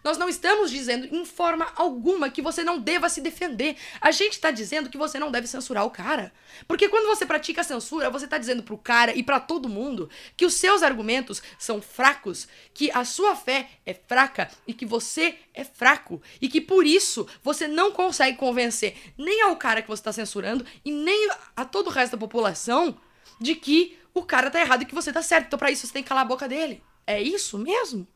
Nós 0.04 0.16
não 0.16 0.28
estamos 0.28 0.70
dizendo 0.70 1.06
em 1.14 1.24
forma 1.24 1.66
alguma 1.74 2.30
que 2.30 2.40
você 2.40 2.62
não 2.62 2.78
deva 2.78 3.08
se 3.08 3.20
defender. 3.20 3.76
A 4.00 4.10
gente 4.10 4.34
está 4.34 4.50
dizendo 4.50 4.88
que 4.88 4.96
você 4.96 5.18
não 5.18 5.30
deve 5.30 5.46
censurar 5.46 5.84
o 5.84 5.90
cara. 5.90 6.32
Porque 6.68 6.88
quando 6.88 7.06
você 7.06 7.26
pratica 7.26 7.64
censura, 7.64 8.08
você 8.08 8.24
está 8.24 8.38
dizendo 8.38 8.62
pro 8.62 8.78
cara 8.78 9.12
e 9.14 9.22
para 9.22 9.40
todo 9.40 9.68
mundo 9.68 10.08
que 10.36 10.46
os 10.46 10.54
seus 10.54 10.82
argumentos 10.82 11.42
são 11.58 11.82
fracos, 11.82 12.46
que 12.72 12.90
a 12.92 13.04
sua 13.04 13.34
fé 13.34 13.68
é 13.84 13.92
fraca 13.92 14.48
e 14.66 14.72
que 14.72 14.86
você 14.86 15.36
é 15.52 15.64
fraco. 15.64 16.22
E 16.40 16.48
que 16.48 16.60
por 16.60 16.86
isso 16.86 17.26
você 17.42 17.66
não 17.66 17.90
consegue 17.90 18.38
convencer 18.38 18.96
nem 19.18 19.42
ao 19.42 19.56
cara 19.56 19.82
que 19.82 19.88
você 19.88 20.00
está 20.00 20.12
censurando 20.12 20.64
e 20.84 20.92
nem 20.92 21.28
a 21.56 21.64
todo 21.64 21.88
o 21.88 21.92
resto 21.92 22.12
da 22.12 22.18
população 22.18 22.96
de 23.40 23.56
que 23.56 23.98
o 24.14 24.22
cara 24.22 24.50
tá 24.50 24.60
errado 24.60 24.82
e 24.82 24.86
que 24.86 24.94
você 24.94 25.12
tá 25.12 25.22
certo. 25.22 25.46
Então, 25.46 25.58
para 25.58 25.70
isso, 25.70 25.86
você 25.86 25.92
tem 25.92 26.02
que 26.02 26.08
calar 26.08 26.24
a 26.24 26.28
boca 26.28 26.48
dele. 26.48 26.82
É 27.06 27.20
isso 27.20 27.58
mesmo? 27.58 28.06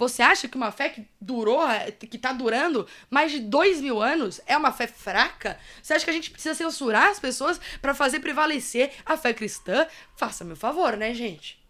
Você 0.00 0.22
acha 0.22 0.48
que 0.48 0.56
uma 0.56 0.72
fé 0.72 0.88
que 0.88 1.06
durou, 1.20 1.60
que 2.08 2.16
tá 2.16 2.32
durando 2.32 2.88
mais 3.10 3.30
de 3.30 3.38
dois 3.38 3.82
mil 3.82 4.00
anos 4.00 4.40
é 4.46 4.56
uma 4.56 4.72
fé 4.72 4.86
fraca? 4.86 5.58
Você 5.82 5.92
acha 5.92 6.06
que 6.06 6.10
a 6.10 6.14
gente 6.14 6.30
precisa 6.30 6.54
censurar 6.54 7.08
as 7.08 7.20
pessoas 7.20 7.60
para 7.82 7.92
fazer 7.92 8.20
prevalecer 8.20 8.92
a 9.04 9.14
fé 9.18 9.34
cristã? 9.34 9.86
Faça 10.16 10.42
meu 10.42 10.56
favor, 10.56 10.96
né, 10.96 11.12
gente? 11.12 11.62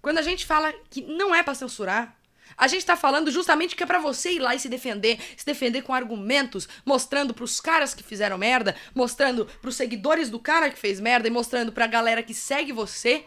Quando 0.00 0.16
a 0.16 0.22
gente 0.22 0.46
fala 0.46 0.72
que 0.88 1.02
não 1.02 1.34
é 1.34 1.42
para 1.42 1.54
censurar, 1.54 2.16
a 2.56 2.66
gente 2.68 2.86
tá 2.86 2.96
falando 2.96 3.30
justamente 3.30 3.76
que 3.76 3.82
é 3.82 3.86
para 3.86 3.98
você 3.98 4.32
ir 4.32 4.38
lá 4.38 4.54
e 4.54 4.58
se 4.58 4.70
defender, 4.70 5.18
se 5.36 5.44
defender 5.44 5.82
com 5.82 5.92
argumentos, 5.92 6.66
mostrando 6.86 7.34
pros 7.34 7.60
caras 7.60 7.92
que 7.92 8.02
fizeram 8.02 8.38
merda, 8.38 8.74
mostrando 8.94 9.44
pros 9.60 9.76
seguidores 9.76 10.30
do 10.30 10.40
cara 10.40 10.70
que 10.70 10.78
fez 10.78 11.00
merda 11.00 11.28
e 11.28 11.30
mostrando 11.30 11.70
pra 11.70 11.86
galera 11.86 12.22
que 12.22 12.32
segue 12.32 12.72
você 12.72 13.26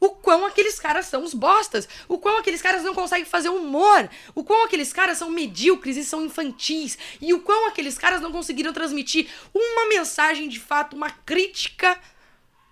o 0.00 0.10
quão 0.10 0.46
aqueles 0.46 0.80
caras 0.80 1.06
são 1.06 1.22
os 1.22 1.34
bostas, 1.34 1.86
o 2.08 2.18
quão 2.18 2.38
aqueles 2.38 2.62
caras 2.62 2.82
não 2.82 2.94
conseguem 2.94 3.26
fazer 3.26 3.50
humor, 3.50 4.08
o 4.34 4.42
quão 4.42 4.64
aqueles 4.64 4.92
caras 4.92 5.18
são 5.18 5.30
medíocres 5.30 5.96
e 5.96 6.04
são 6.04 6.24
infantis, 6.24 6.98
e 7.20 7.34
o 7.34 7.40
quão 7.40 7.68
aqueles 7.68 7.98
caras 7.98 8.20
não 8.20 8.32
conseguiram 8.32 8.72
transmitir 8.72 9.28
uma 9.54 9.86
mensagem 9.88 10.48
de 10.48 10.58
fato, 10.58 10.96
uma 10.96 11.10
crítica 11.10 12.00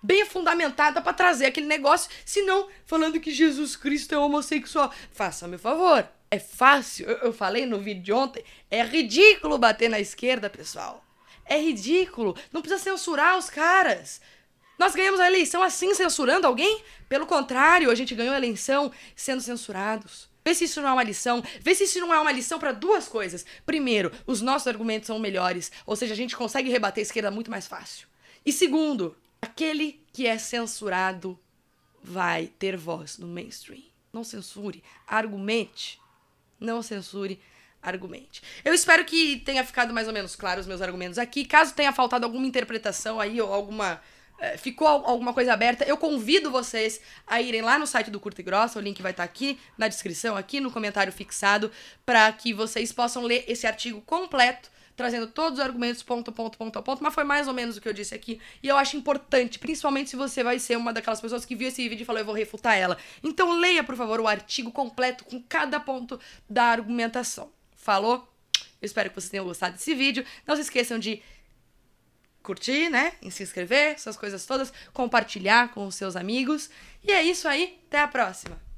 bem 0.01 0.25
fundamentada 0.25 1.01
para 1.01 1.13
trazer 1.13 1.45
aquele 1.45 1.67
negócio, 1.67 2.09
senão 2.25 2.67
falando 2.85 3.19
que 3.19 3.31
Jesus 3.31 3.75
Cristo 3.75 4.15
é 4.15 4.17
homossexual. 4.17 4.91
Faça 5.11 5.47
meu 5.47 5.59
favor. 5.59 6.07
É 6.31 6.39
fácil, 6.39 7.07
eu, 7.09 7.17
eu 7.17 7.33
falei 7.33 7.65
no 7.65 7.79
vídeo 7.79 8.03
de 8.03 8.13
ontem, 8.13 8.43
é 8.69 8.83
ridículo 8.83 9.57
bater 9.57 9.89
na 9.89 9.99
esquerda, 9.99 10.49
pessoal. 10.49 11.03
É 11.43 11.59
ridículo. 11.59 12.37
Não 12.53 12.61
precisa 12.61 12.83
censurar 12.83 13.37
os 13.37 13.49
caras. 13.49 14.21
Nós 14.79 14.95
ganhamos 14.95 15.19
a 15.19 15.27
eleição 15.27 15.61
assim, 15.61 15.93
censurando 15.93 16.47
alguém? 16.47 16.81
Pelo 17.09 17.25
contrário, 17.25 17.91
a 17.91 17.95
gente 17.95 18.15
ganhou 18.15 18.33
a 18.33 18.37
eleição 18.37 18.89
sendo 19.13 19.41
censurados. 19.41 20.29
Vê 20.45 20.55
se 20.55 20.63
isso 20.63 20.81
não 20.81 20.87
é 20.87 20.93
uma 20.93 21.03
lição. 21.03 21.43
Vê 21.59 21.75
se 21.75 21.83
isso 21.83 21.99
não 21.99 22.13
é 22.13 22.19
uma 22.19 22.31
lição 22.31 22.57
para 22.57 22.71
duas 22.71 23.05
coisas. 23.05 23.45
Primeiro, 23.65 24.09
os 24.25 24.39
nossos 24.39 24.69
argumentos 24.69 25.07
são 25.07 25.19
melhores, 25.19 25.69
ou 25.85 25.97
seja, 25.97 26.13
a 26.13 26.15
gente 26.17 26.33
consegue 26.33 26.69
rebater 26.69 27.01
a 27.01 27.03
esquerda 27.03 27.29
muito 27.29 27.51
mais 27.51 27.67
fácil. 27.67 28.07
E 28.45 28.53
segundo, 28.53 29.17
aquele 29.41 30.01
que 30.13 30.25
é 30.25 30.37
censurado 30.37 31.37
vai 32.01 32.47
ter 32.47 32.77
voz 32.77 33.17
no 33.17 33.27
mainstream. 33.27 33.83
Não 34.13 34.23
censure, 34.23 34.81
argumente. 35.05 35.99
Não 36.57 36.81
censure, 36.81 37.37
argumente. 37.81 38.41
Eu 38.63 38.73
espero 38.73 39.03
que 39.03 39.41
tenha 39.41 39.65
ficado 39.65 39.93
mais 39.93 40.07
ou 40.07 40.13
menos 40.13 40.37
claro 40.37 40.61
os 40.61 40.67
meus 40.67 40.81
argumentos 40.81 41.17
aqui. 41.17 41.43
Caso 41.43 41.75
tenha 41.75 41.91
faltado 41.91 42.25
alguma 42.25 42.47
interpretação 42.47 43.19
aí 43.19 43.41
ou 43.41 43.53
alguma 43.53 44.01
ficou 44.57 44.87
alguma 44.87 45.33
coisa 45.33 45.53
aberta, 45.53 45.83
eu 45.83 45.97
convido 45.97 46.51
vocês 46.51 47.01
a 47.27 47.41
irem 47.41 47.61
lá 47.61 47.77
no 47.77 47.85
site 47.85 48.09
do 48.09 48.19
Curta 48.19 48.41
e 48.41 48.43
Grossa, 48.43 48.79
o 48.79 48.81
link 48.81 49.01
vai 49.01 49.11
estar 49.11 49.23
tá 49.23 49.29
aqui 49.29 49.59
na 49.77 49.87
descrição, 49.87 50.35
aqui 50.35 50.59
no 50.59 50.71
comentário 50.71 51.11
fixado, 51.11 51.71
para 52.05 52.31
que 52.31 52.53
vocês 52.53 52.91
possam 52.91 53.23
ler 53.23 53.43
esse 53.47 53.67
artigo 53.67 54.01
completo, 54.01 54.69
trazendo 54.95 55.27
todos 55.27 55.59
os 55.59 55.65
argumentos 55.65 56.03
ponto, 56.03 56.31
ponto, 56.31 56.57
ponto 56.57 56.81
ponto, 56.81 57.03
mas 57.03 57.13
foi 57.13 57.23
mais 57.23 57.47
ou 57.47 57.53
menos 57.53 57.77
o 57.77 57.81
que 57.81 57.87
eu 57.87 57.93
disse 57.93 58.13
aqui, 58.13 58.39
e 58.61 58.67
eu 58.67 58.77
acho 58.77 58.97
importante, 58.97 59.59
principalmente 59.59 60.09
se 60.09 60.15
você 60.15 60.43
vai 60.43 60.59
ser 60.59 60.77
uma 60.77 60.93
daquelas 60.93 61.21
pessoas 61.21 61.45
que 61.45 61.55
viu 61.55 61.67
esse 61.67 61.87
vídeo 61.87 62.03
e 62.03 62.05
falou, 62.05 62.19
eu 62.19 62.25
vou 62.25 62.35
refutar 62.35 62.77
ela. 62.77 62.97
Então 63.23 63.59
leia, 63.59 63.83
por 63.83 63.95
favor, 63.95 64.19
o 64.19 64.27
artigo 64.27 64.71
completo 64.71 65.23
com 65.25 65.41
cada 65.41 65.79
ponto 65.79 66.19
da 66.49 66.63
argumentação. 66.65 67.51
Falou? 67.75 68.27
Eu 68.81 68.85
espero 68.85 69.09
que 69.09 69.15
vocês 69.15 69.29
tenham 69.29 69.45
gostado 69.45 69.73
desse 69.73 69.93
vídeo. 69.93 70.25
Não 70.47 70.55
se 70.55 70.61
esqueçam 70.61 70.97
de 70.97 71.21
curtir, 72.49 72.89
né? 72.89 73.13
Em 73.21 73.29
se 73.29 73.43
inscrever, 73.43 73.93
essas 73.93 74.17
coisas 74.17 74.43
todas, 74.43 74.73
compartilhar 74.91 75.71
com 75.71 75.85
os 75.85 75.93
seus 75.93 76.15
amigos. 76.15 76.67
E 77.03 77.11
é 77.11 77.21
isso 77.21 77.47
aí, 77.47 77.79
até 77.87 77.99
a 77.99 78.07
próxima! 78.07 78.68